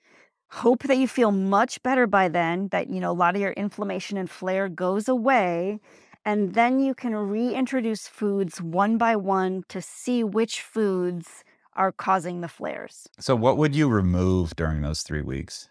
Hope 0.51 0.83
that 0.83 0.99
you 0.99 1.07
feel 1.07 1.31
much 1.31 1.81
better 1.81 2.05
by 2.05 2.27
then, 2.27 2.67
that 2.67 2.91
you 2.91 2.99
know 2.99 3.09
a 3.09 3.21
lot 3.23 3.33
of 3.33 3.41
your 3.41 3.53
inflammation 3.53 4.19
and 4.19 4.29
flare 4.29 4.69
goes 4.69 5.09
away. 5.09 5.79
And 6.23 6.53
then 6.53 6.79
you 6.79 6.93
can 6.93 7.15
reintroduce 7.15 8.07
foods 8.07 8.61
one 8.61 8.99
by 8.99 9.15
one 9.15 9.63
to 9.69 9.81
see 9.81 10.23
which 10.23 10.61
foods 10.61 11.43
are 11.73 11.91
causing 11.91 12.41
the 12.41 12.47
flares. 12.47 13.09
So, 13.19 13.35
what 13.35 13.57
would 13.57 13.75
you 13.75 13.89
remove 13.89 14.55
during 14.55 14.83
those 14.83 15.01
three 15.01 15.23
weeks? 15.23 15.69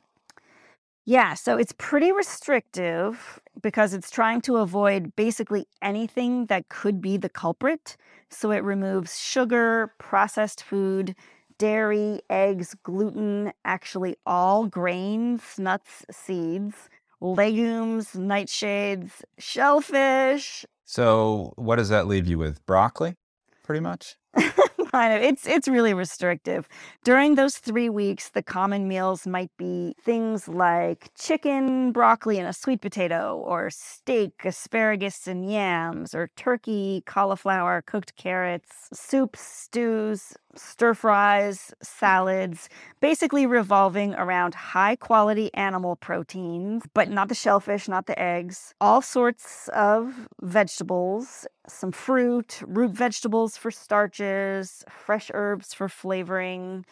Yeah, 1.07 1.35
so 1.35 1.59
it's 1.59 1.75
pretty 1.77 2.13
restrictive 2.13 3.41
because 3.61 3.93
it's 3.93 4.11
trying 4.11 4.41
to 4.43 4.57
avoid 4.57 5.15
basically 5.17 5.67
anything 5.83 6.47
that 6.47 6.71
could 6.71 7.03
be 7.03 7.19
the 7.19 7.29
culprit. 7.29 7.97
So 8.31 8.51
it 8.51 8.65
removes 8.65 9.21
sugar, 9.21 9.93
processed 9.99 10.63
food, 10.63 11.15
dairy, 11.59 12.21
eggs, 12.31 12.75
gluten, 12.83 13.53
actually 13.67 14.17
all 14.25 14.67
grains, 14.67 15.43
nuts, 15.59 16.07
seeds, 16.11 16.89
legumes, 17.21 18.13
nightshades, 18.13 19.23
shellfish. 19.39 20.65
So, 20.85 21.53
what 21.57 21.77
does 21.77 21.91
that 21.91 22.07
leave 22.07 22.27
you 22.27 22.39
with? 22.39 22.65
Broccoli, 22.67 23.17
pretty 23.63 23.81
much? 23.81 24.17
kind 24.95 25.13
of 25.13 25.23
it's 25.23 25.45
it's 25.45 25.67
really 25.67 25.93
restrictive. 25.93 26.69
During 27.03 27.35
those 27.35 27.57
three 27.57 27.89
weeks 27.89 28.29
the 28.29 28.43
common 28.43 28.87
meals 28.87 29.27
might 29.27 29.51
be 29.57 29.97
things 30.01 30.47
like 30.47 31.11
chicken 31.19 31.91
broccoli 31.91 32.39
and 32.39 32.49
a 32.49 32.53
sweet 32.53 32.81
potato 32.81 33.37
or 33.45 33.71
steak 33.71 34.35
asparagus 34.45 35.27
and 35.27 35.51
yams 35.51 36.15
or 36.15 36.31
turkey 36.37 37.03
cauliflower 37.07 37.83
cooked 37.83 38.15
carrots 38.15 38.89
soups 38.93 39.41
stews 39.41 40.35
stir 40.55 40.95
fries 40.95 41.75
salads 41.83 42.69
basically 43.01 43.47
revolving 43.47 44.15
around 44.15 44.55
high 44.55 44.95
quality 44.95 45.53
animal 45.55 45.97
proteins 45.97 46.85
but 46.95 47.11
not 47.11 47.29
the 47.29 47.35
shellfish 47.35 47.89
not 47.89 48.07
the 48.07 48.17
eggs 48.17 48.73
all 48.81 49.03
sorts 49.03 49.69
of 49.75 50.29
vegetables 50.41 51.47
some 51.69 51.93
fruit, 51.93 52.61
root 52.67 52.91
vegetables 52.91 53.57
for 53.57 53.71
starches, 53.71 54.84
fresh 54.89 55.31
herbs 55.35 55.75
for 55.75 55.89
flavoring. 55.89 56.85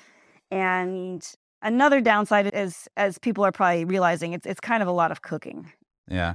And 0.50 1.26
another 1.62 2.00
downside 2.00 2.50
is, 2.54 2.88
as 2.96 3.18
people 3.18 3.44
are 3.44 3.52
probably 3.52 3.84
realizing, 3.84 4.32
it's, 4.32 4.46
it's 4.46 4.60
kind 4.60 4.82
of 4.82 4.88
a 4.88 4.92
lot 4.92 5.10
of 5.10 5.22
cooking. 5.22 5.72
Yeah. 6.08 6.34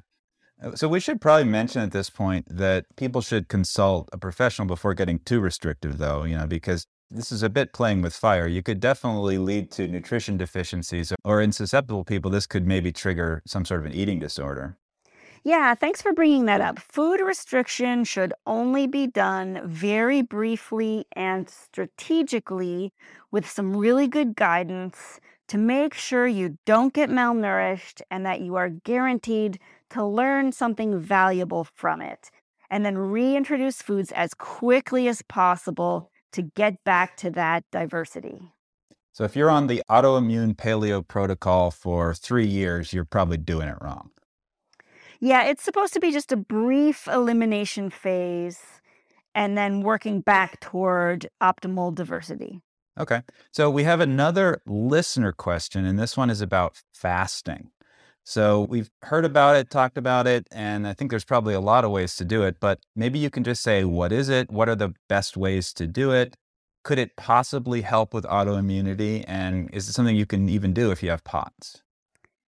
Uh, 0.64 0.76
so 0.76 0.88
we 0.88 1.00
should 1.00 1.22
probably 1.22 1.44
mention 1.44 1.82
at 1.82 1.92
this 1.92 2.10
point 2.10 2.46
that 2.50 2.86
people 2.96 3.22
should 3.22 3.48
consult 3.48 4.10
a 4.12 4.18
professional 4.18 4.68
before 4.68 4.94
getting 4.94 5.20
too 5.20 5.40
restrictive, 5.40 5.98
though, 5.98 6.24
you 6.24 6.36
know, 6.36 6.48
because 6.48 6.88
this 7.12 7.32
is 7.32 7.44
a 7.44 7.50
bit 7.50 7.74
playing 7.74 8.02
with 8.02 8.14
fire. 8.14 8.48
You 8.48 8.64
could 8.64 8.80
definitely 8.80 9.38
lead 9.38 9.72
to 9.72 9.88
nutrition 9.88 10.36
deficiencies, 10.38 11.14
or 11.24 11.42
in 11.42 11.52
susceptible 11.52 12.04
people, 12.04 12.32
this 12.32 12.48
could 12.48 12.66
maybe 12.66 12.92
trigger 12.92 13.42
some 13.46 13.66
sort 13.66 13.82
of 13.82 13.86
an 13.86 13.94
eating 13.94 14.20
disorder. 14.20 14.78
Yeah, 15.44 15.76
thanks 15.76 16.02
for 16.02 16.14
bringing 16.14 16.46
that 16.46 16.62
up. 16.62 16.80
Food 16.80 17.22
restriction 17.22 18.04
should 18.04 18.34
only 18.46 18.88
be 18.88 19.08
done 19.08 19.62
very 19.66 20.22
briefly 20.22 21.06
and 21.14 21.50
strategically 21.50 22.94
with 23.32 23.50
some 23.50 23.76
really 23.76 24.08
good 24.08 24.36
guidance 24.36 25.20
to 25.48 25.58
make 25.58 25.94
sure 25.94 26.28
you 26.28 26.58
don't 26.66 26.94
get 26.94 27.10
malnourished 27.10 28.02
and 28.12 28.26
that 28.26 28.42
you 28.42 28.56
are 28.56 28.70
guaranteed 28.70 29.60
to 29.92 30.04
learn 30.04 30.52
something 30.52 31.00
valuable 31.00 31.64
from 31.64 32.02
it. 32.02 32.30
And 32.70 32.86
then 32.86 32.98
reintroduce 32.98 33.82
foods 33.82 34.12
as 34.12 34.34
quickly 34.34 35.08
as 35.08 35.22
possible 35.22 36.12
to 36.34 36.42
get 36.42 36.84
back 36.84 37.16
to 37.18 37.30
that 37.32 37.64
diversity. 37.72 38.52
So, 39.14 39.24
if 39.24 39.36
you're 39.36 39.50
on 39.50 39.68
the 39.68 39.82
autoimmune 39.90 40.56
paleo 40.56 41.08
protocol 41.08 41.72
for 41.72 42.14
three 42.14 42.46
years, 42.46 42.92
you're 42.92 43.06
probably 43.06 43.38
doing 43.38 43.70
it 43.70 43.78
wrong. 43.82 44.12
Yeah, 45.20 45.44
it's 45.44 45.64
supposed 45.64 45.94
to 45.94 46.00
be 46.00 46.12
just 46.12 46.32
a 46.32 46.38
brief 46.38 47.08
elimination 47.08 47.90
phase 47.90 48.62
and 49.34 49.58
then 49.58 49.82
working 49.82 50.22
back 50.22 50.60
toward 50.60 51.28
optimal 51.42 51.94
diversity. 51.94 52.62
Okay. 53.00 53.22
So 53.52 53.70
we 53.70 53.84
have 53.84 54.00
another 54.00 54.62
listener 54.66 55.32
question, 55.32 55.86
and 55.86 56.00
this 56.00 56.18
one 56.18 56.30
is 56.30 56.42
about 56.42 56.82
fasting. 56.94 57.70
So 58.24 58.64
we've 58.64 58.90
heard 59.04 59.24
about 59.24 59.56
it, 59.56 59.70
talked 59.70 59.98
about 59.98 60.28
it, 60.28 60.48
and 60.52 60.88
I 60.88 60.94
think 60.94 61.12
there's 61.12 61.24
probably 61.24 61.54
a 61.54 61.62
lot 61.62 61.86
of 61.86 61.92
ways 61.92 62.16
to 62.16 62.26
do 62.26 62.44
it, 62.44 62.58
but 62.60 62.80
maybe 62.96 63.20
you 63.20 63.30
can 63.30 63.44
just 63.44 63.62
say, 63.62 63.86
what 63.86 64.12
is 64.12 64.28
it? 64.30 64.52
What 64.52 64.68
are 64.68 64.76
the 64.76 64.94
best 65.08 65.38
ways 65.38 65.72
to 65.74 65.88
do 65.88 66.12
it? 66.12 66.36
Could 66.84 67.00
it 67.00 67.16
possibly 67.16 67.82
help 67.82 68.14
with 68.14 68.26
autoimmunity? 68.26 69.24
And 69.28 69.70
is 69.74 69.88
it 69.88 69.94
something 69.94 70.16
you 70.16 70.26
can 70.26 70.50
even 70.50 70.74
do 70.74 70.92
if 70.92 71.02
you 71.02 71.10
have 71.10 71.24
POTS? 71.24 71.84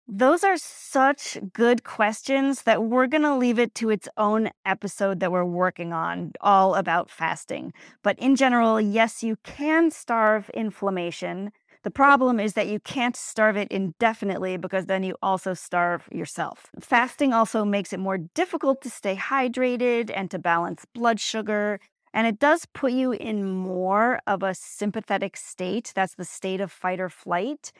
Those 0.09 0.45
are 0.45 0.55
such 0.55 1.37
good 1.51 1.83
questions 1.83 2.61
that 2.63 2.83
we're 2.83 3.07
going 3.07 3.23
to 3.23 3.35
leave 3.35 3.59
it 3.59 3.75
to 3.75 3.89
its 3.89 4.07
own 4.15 4.51
episode 4.65 5.19
that 5.19 5.33
we're 5.33 5.43
working 5.43 5.91
on, 5.91 6.31
all 6.39 6.75
about 6.75 7.09
fasting. 7.09 7.73
But 8.03 8.17
in 8.17 8.37
general, 8.37 8.79
yes, 8.79 9.21
you 9.21 9.35
can 9.43 9.91
starve 9.91 10.49
inflammation. 10.51 11.51
The 11.83 11.91
problem 11.91 12.39
is 12.39 12.53
that 12.53 12.67
you 12.67 12.79
can't 12.79 13.17
starve 13.17 13.57
it 13.57 13.67
indefinitely 13.69 14.55
because 14.55 14.85
then 14.85 15.03
you 15.03 15.17
also 15.21 15.53
starve 15.53 16.07
yourself. 16.09 16.67
Fasting 16.79 17.33
also 17.33 17.65
makes 17.65 17.91
it 17.91 17.99
more 17.99 18.17
difficult 18.17 18.81
to 18.83 18.89
stay 18.89 19.17
hydrated 19.17 20.09
and 20.15 20.31
to 20.31 20.39
balance 20.39 20.85
blood 20.93 21.19
sugar. 21.19 21.81
And 22.13 22.25
it 22.25 22.39
does 22.39 22.65
put 22.65 22.93
you 22.93 23.11
in 23.11 23.43
more 23.43 24.21
of 24.25 24.41
a 24.41 24.55
sympathetic 24.55 25.35
state. 25.35 25.91
That's 25.93 26.15
the 26.15 26.23
state 26.23 26.61
of 26.61 26.71
fight 26.71 27.01
or 27.01 27.09
flight 27.09 27.73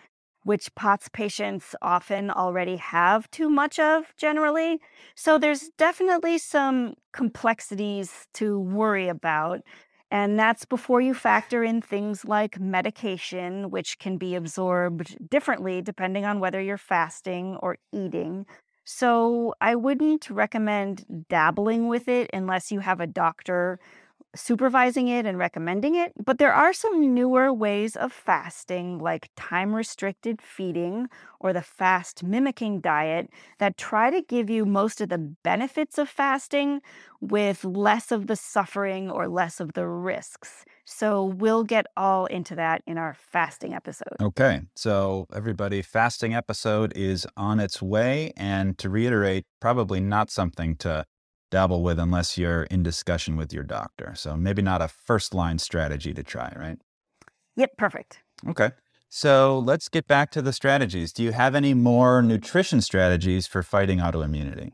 which 0.48 0.74
POTS 0.76 1.10
patients 1.10 1.76
often 1.82 2.32
already 2.32 2.78
have 2.78 3.30
too 3.32 3.50
much 3.50 3.78
of 3.80 4.16
generally. 4.16 4.80
So 5.14 5.38
there's 5.38 5.72
definitely 5.78 6.38
some 6.38 6.96
complexities 7.12 8.28
to 8.36 8.58
worry 8.58 9.10
about. 9.10 9.60
And 10.10 10.40
that's 10.40 10.64
before 10.64 11.02
you 11.02 11.14
factor 11.14 11.66
in 11.66 11.82
things 11.82 12.24
like 12.24 12.62
medication, 12.62 13.72
which 13.72 14.00
can 14.00 14.18
be 14.18 14.36
absorbed 14.36 15.18
differently 15.30 15.82
depending 15.82 16.24
on 16.24 16.40
whether 16.40 16.62
you're 16.62 16.78
fasting 16.78 17.58
or 17.58 17.78
eating. 17.92 18.46
So 18.86 19.54
I 19.60 19.76
wouldn't 19.76 20.30
recommend 20.30 21.26
dabbling 21.28 21.90
with 21.90 22.08
it 22.08 22.30
unless 22.32 22.72
you 22.72 22.80
have 22.80 23.02
a 23.02 23.08
doctor 23.08 23.82
supervising 24.38 25.08
it 25.08 25.26
and 25.26 25.38
recommending 25.38 25.96
it, 25.96 26.14
but 26.24 26.38
there 26.38 26.54
are 26.54 26.74
some 26.74 27.14
newer 27.14 27.52
ways 27.52 27.96
of 27.96 28.14
fasting, 28.14 29.00
like 29.00 29.30
time 29.36 29.76
restricted 29.76 30.42
feeding 30.42 31.08
or 31.40 31.54
the 31.54 31.62
fast 31.62 32.24
mimicking 32.24 32.80
diet, 32.80 33.30
that 33.60 33.78
try 33.78 34.10
to 34.10 34.22
give 34.22 34.50
you 34.50 34.66
most 34.66 35.02
of 35.02 35.10
the 35.10 35.18
benefits 35.18 35.98
of 35.98 36.10
fasting 36.10 36.82
with 37.20 37.64
less 37.64 38.12
of 38.12 38.28
the 38.28 38.36
suffering 38.36 39.10
or 39.10 39.28
less 39.28 39.60
of 39.60 39.74
the 39.74 39.88
risks. 39.88 40.66
So 40.86 41.26
we'll 41.26 41.64
get 41.64 41.86
all 41.98 42.28
into 42.28 42.56
that 42.56 42.82
in 42.88 42.98
our 42.98 43.14
fasting 43.14 43.74
episode. 43.74 44.16
Okay. 44.22 44.62
So, 44.76 45.28
everybody, 45.34 45.82
fasting 45.82 46.34
episode 46.34 46.94
is 46.96 47.28
on 47.36 47.60
its 47.60 47.82
way. 47.82 48.32
And 48.38 48.78
to 48.78 48.90
reiterate, 48.90 49.46
probably 49.60 50.00
not 50.00 50.32
something 50.32 50.76
to 50.78 51.06
dabble 51.50 51.84
with 51.84 52.00
unless 52.00 52.38
you're 52.38 52.64
in 52.64 52.84
discussion 52.84 53.38
with 53.38 53.54
your 53.54 53.64
doctor. 53.64 54.14
So 54.16 54.36
maybe 54.36 54.62
not 54.62 54.82
a 54.82 54.88
first 54.88 55.34
line 55.34 55.60
strategy 55.60 56.14
to 56.14 56.24
try, 56.24 56.54
right? 56.56 56.78
Yep, 57.56 57.78
perfect. 57.78 58.20
Okay. 58.48 58.72
So 59.10 59.60
let's 59.60 59.88
get 59.90 60.08
back 60.08 60.32
to 60.32 60.42
the 60.42 60.54
strategies. 60.54 61.14
Do 61.14 61.24
you 61.24 61.32
have 61.32 61.56
any 61.56 61.74
more 61.74 62.22
nutrition 62.22 62.82
strategies 62.82 63.48
for 63.48 63.64
fighting 63.64 64.00
autoimmunity? 64.00 64.74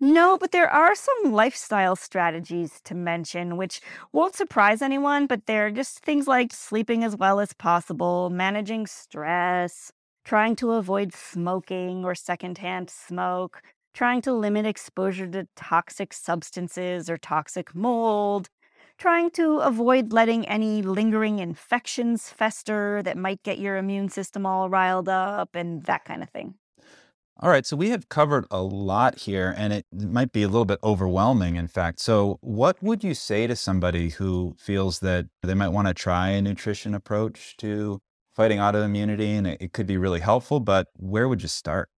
No, 0.00 0.36
but 0.36 0.50
there 0.50 0.68
are 0.68 0.96
some 0.96 1.32
lifestyle 1.32 1.94
strategies 1.94 2.80
to 2.84 2.94
mention, 2.94 3.56
which 3.56 3.80
won't 4.12 4.34
surprise 4.34 4.82
anyone, 4.82 5.28
but 5.28 5.46
they're 5.46 5.70
just 5.70 6.00
things 6.00 6.26
like 6.26 6.52
sleeping 6.52 7.04
as 7.04 7.14
well 7.14 7.38
as 7.38 7.52
possible, 7.52 8.28
managing 8.28 8.88
stress, 8.88 9.92
trying 10.24 10.56
to 10.56 10.72
avoid 10.72 11.14
smoking 11.14 12.04
or 12.04 12.16
secondhand 12.16 12.90
smoke, 12.90 13.62
trying 13.94 14.22
to 14.22 14.32
limit 14.32 14.66
exposure 14.66 15.26
to 15.28 15.46
toxic 15.56 16.12
substances 16.12 17.10
or 17.10 17.16
toxic 17.16 17.74
mold, 17.74 18.48
trying 18.98 19.30
to 19.32 19.58
avoid 19.58 20.12
letting 20.12 20.46
any 20.46 20.82
lingering 20.82 21.38
infections 21.38 22.30
fester 22.30 23.02
that 23.02 23.16
might 23.16 23.42
get 23.42 23.58
your 23.58 23.76
immune 23.76 24.08
system 24.08 24.46
all 24.46 24.68
riled 24.68 25.08
up, 25.08 25.54
and 25.54 25.84
that 25.84 26.04
kind 26.04 26.22
of 26.22 26.30
thing. 26.30 26.54
All 27.40 27.50
right, 27.50 27.66
so 27.66 27.76
we 27.76 27.90
have 27.90 28.08
covered 28.08 28.46
a 28.50 28.62
lot 28.62 29.20
here, 29.20 29.52
and 29.56 29.72
it 29.72 29.86
might 29.92 30.32
be 30.32 30.42
a 30.44 30.48
little 30.48 30.64
bit 30.64 30.78
overwhelming, 30.84 31.56
in 31.56 31.66
fact. 31.66 31.98
So, 31.98 32.38
what 32.40 32.80
would 32.82 33.02
you 33.02 33.14
say 33.14 33.46
to 33.48 33.56
somebody 33.56 34.10
who 34.10 34.54
feels 34.58 35.00
that 35.00 35.26
they 35.42 35.54
might 35.54 35.70
want 35.70 35.88
to 35.88 35.94
try 35.94 36.28
a 36.28 36.42
nutrition 36.42 36.94
approach 36.94 37.56
to 37.56 38.00
fighting 38.34 38.58
autoimmunity 38.58 39.36
and 39.36 39.46
it 39.46 39.72
could 39.72 39.86
be 39.86 39.96
really 39.96 40.20
helpful, 40.20 40.60
but 40.60 40.88
where 40.96 41.28
would 41.28 41.42
you 41.42 41.48
start? 41.48 41.88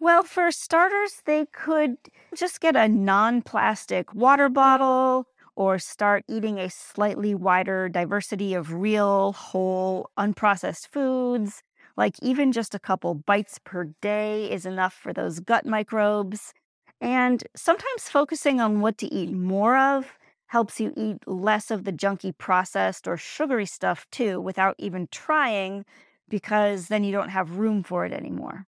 Well, 0.00 0.22
for 0.22 0.50
starters, 0.50 1.22
they 1.26 1.46
could 1.52 1.98
just 2.34 2.60
get 2.60 2.74
a 2.74 2.88
non 2.88 3.42
plastic 3.42 4.14
water 4.14 4.46
mm-hmm. 4.46 4.54
bottle 4.54 5.26
or 5.56 5.78
start 5.78 6.24
eating 6.26 6.58
a 6.58 6.70
slightly 6.70 7.34
wider 7.34 7.88
diversity 7.88 8.54
of 8.54 8.72
real, 8.72 9.32
whole, 9.32 10.10
unprocessed 10.18 10.88
foods 10.88 11.62
like 11.96 12.14
even 12.22 12.50
just 12.50 12.74
a 12.74 12.78
couple 12.78 13.14
bites 13.14 13.60
per 13.62 13.84
day 14.00 14.50
is 14.50 14.64
enough 14.64 14.94
for 14.94 15.12
those 15.12 15.38
gut 15.38 15.66
microbes. 15.66 16.54
And 16.98 17.44
sometimes 17.54 18.08
focusing 18.08 18.58
on 18.58 18.80
what 18.80 18.96
to 18.98 19.14
eat 19.14 19.32
more 19.32 19.76
of 19.76 20.18
helps 20.46 20.80
you 20.80 20.94
eat 20.96 21.18
less 21.28 21.70
of 21.70 21.84
the 21.84 21.92
junky 21.92 22.36
processed 22.36 23.06
or 23.06 23.18
sugary 23.18 23.66
stuff 23.66 24.06
too 24.10 24.40
without 24.40 24.76
even 24.78 25.08
trying 25.10 25.84
because 26.28 26.88
then 26.88 27.04
you 27.04 27.12
don't 27.12 27.28
have 27.28 27.58
room 27.58 27.82
for 27.82 28.06
it 28.06 28.12
anymore. 28.14 28.66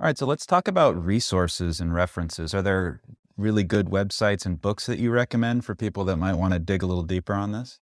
All 0.00 0.06
right, 0.06 0.16
so 0.16 0.26
let's 0.26 0.46
talk 0.46 0.68
about 0.68 1.04
resources 1.04 1.80
and 1.80 1.92
references. 1.92 2.54
Are 2.54 2.62
there 2.62 3.00
really 3.36 3.64
good 3.64 3.86
websites 3.86 4.46
and 4.46 4.60
books 4.60 4.86
that 4.86 5.00
you 5.00 5.10
recommend 5.10 5.64
for 5.64 5.74
people 5.74 6.04
that 6.04 6.18
might 6.18 6.34
want 6.34 6.52
to 6.52 6.60
dig 6.60 6.84
a 6.84 6.86
little 6.86 7.02
deeper 7.02 7.34
on 7.34 7.50
this? 7.50 7.80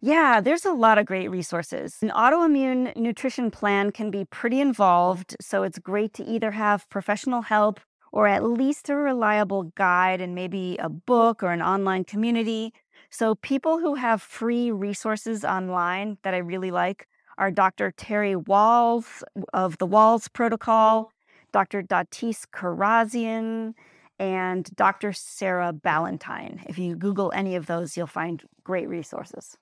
Yeah, 0.00 0.40
there's 0.40 0.64
a 0.64 0.72
lot 0.72 0.96
of 0.96 1.04
great 1.04 1.28
resources. 1.28 1.98
An 2.00 2.08
autoimmune 2.08 2.96
nutrition 2.96 3.50
plan 3.50 3.92
can 3.92 4.10
be 4.10 4.24
pretty 4.24 4.62
involved, 4.62 5.36
so 5.42 5.62
it's 5.62 5.78
great 5.78 6.14
to 6.14 6.24
either 6.24 6.52
have 6.52 6.88
professional 6.88 7.42
help 7.42 7.80
or 8.12 8.26
at 8.26 8.44
least 8.44 8.88
a 8.88 8.96
reliable 8.96 9.64
guide 9.74 10.22
and 10.22 10.34
maybe 10.34 10.78
a 10.78 10.88
book 10.88 11.42
or 11.42 11.52
an 11.52 11.60
online 11.60 12.04
community. 12.04 12.72
So, 13.10 13.34
people 13.34 13.78
who 13.78 13.96
have 13.96 14.22
free 14.22 14.70
resources 14.70 15.44
online 15.44 16.16
that 16.22 16.32
I 16.32 16.38
really 16.38 16.70
like 16.70 17.08
are 17.36 17.50
Dr. 17.50 17.90
Terry 17.90 18.34
Wahls 18.34 19.22
of 19.52 19.76
the 19.76 19.86
Wahls 19.86 20.32
Protocol, 20.32 21.12
Dr. 21.52 21.82
Datis 21.82 22.44
Kharrazian, 22.52 23.74
and 24.18 24.70
Dr. 24.76 25.12
Sarah 25.12 25.72
Ballantyne. 25.72 26.62
If 26.68 26.78
you 26.78 26.94
Google 26.96 27.32
any 27.34 27.56
of 27.56 27.66
those, 27.66 27.96
you'll 27.96 28.06
find 28.06 28.42
great 28.62 28.88
resources. 28.88 29.56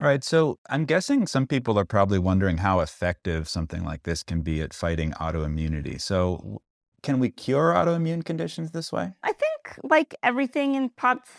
All 0.00 0.08
right. 0.08 0.24
So 0.24 0.58
I'm 0.68 0.84
guessing 0.84 1.26
some 1.26 1.46
people 1.46 1.78
are 1.78 1.84
probably 1.84 2.18
wondering 2.18 2.58
how 2.58 2.80
effective 2.80 3.48
something 3.48 3.84
like 3.84 4.02
this 4.02 4.22
can 4.22 4.40
be 4.40 4.60
at 4.60 4.74
fighting 4.74 5.12
autoimmunity. 5.12 6.00
So, 6.00 6.62
can 7.02 7.18
we 7.18 7.30
cure 7.30 7.72
autoimmune 7.72 8.24
conditions 8.24 8.70
this 8.70 8.92
way? 8.92 9.12
I 9.22 9.32
think, 9.32 9.78
like 9.82 10.14
everything 10.22 10.74
in 10.74 10.88
POTS, 10.90 11.30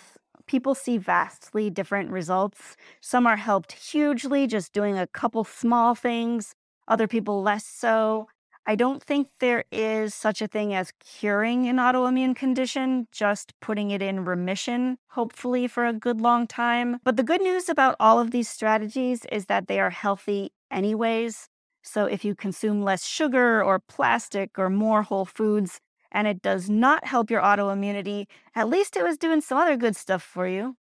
people 0.46 0.76
see 0.76 0.98
vastly 0.98 1.69
different 1.69 2.10
results. 2.12 2.76
Some 3.02 3.26
are 3.26 3.38
helped 3.38 3.72
hugely 3.72 4.46
just 4.46 4.74
doing 4.74 4.98
a 4.98 5.08
couple 5.08 5.43
small 5.43 5.96
things, 5.96 6.56
other 6.88 7.08
people 7.08 7.41
less 7.41 7.65
so. 7.65 8.28
I 8.65 8.76
don't 8.76 9.04
think 9.04 9.28
there 9.39 9.65
is 9.71 10.15
such 10.15 10.41
a 10.41 10.47
thing 10.47 10.73
as 10.73 10.93
curing 10.99 11.67
an 11.67 11.78
autoimmune 11.78 12.36
condition, 12.36 13.08
just 13.12 13.54
putting 13.60 13.91
it 13.91 14.02
in 14.02 14.23
remission, 14.23 14.97
hopefully 15.10 15.67
for 15.67 15.86
a 15.86 15.91
good 15.91 16.21
long 16.21 16.47
time. 16.47 16.99
But 17.04 17.17
the 17.17 17.23
good 17.23 17.41
news 17.41 17.67
about 17.67 17.97
all 17.99 18.19
of 18.19 18.32
these 18.32 18.47
strategies 18.47 19.26
is 19.26 19.47
that 19.47 19.67
they 19.67 19.82
are 19.82 19.89
healthy 19.89 20.54
anyways. 20.71 21.49
So 21.82 22.06
if 22.06 22.23
you 22.23 22.36
consume 22.36 22.82
less 22.82 23.06
sugar 23.06 23.62
or 23.62 23.80
plastic 23.80 24.58
or 24.58 24.69
more 24.69 25.04
whole 25.04 25.26
foods, 25.26 25.82
and 26.13 26.26
it 26.28 26.41
does 26.41 26.69
not 26.69 27.06
help 27.06 27.30
your 27.30 27.41
autoimmunity, 27.41 28.28
at 28.56 28.69
least 28.69 28.95
it 28.95 29.04
was 29.04 29.17
doing 29.17 29.41
some 29.41 29.58
other 29.58 29.76
good 29.76 29.97
stuff 29.97 30.23
for 30.23 30.47
you. 30.47 30.78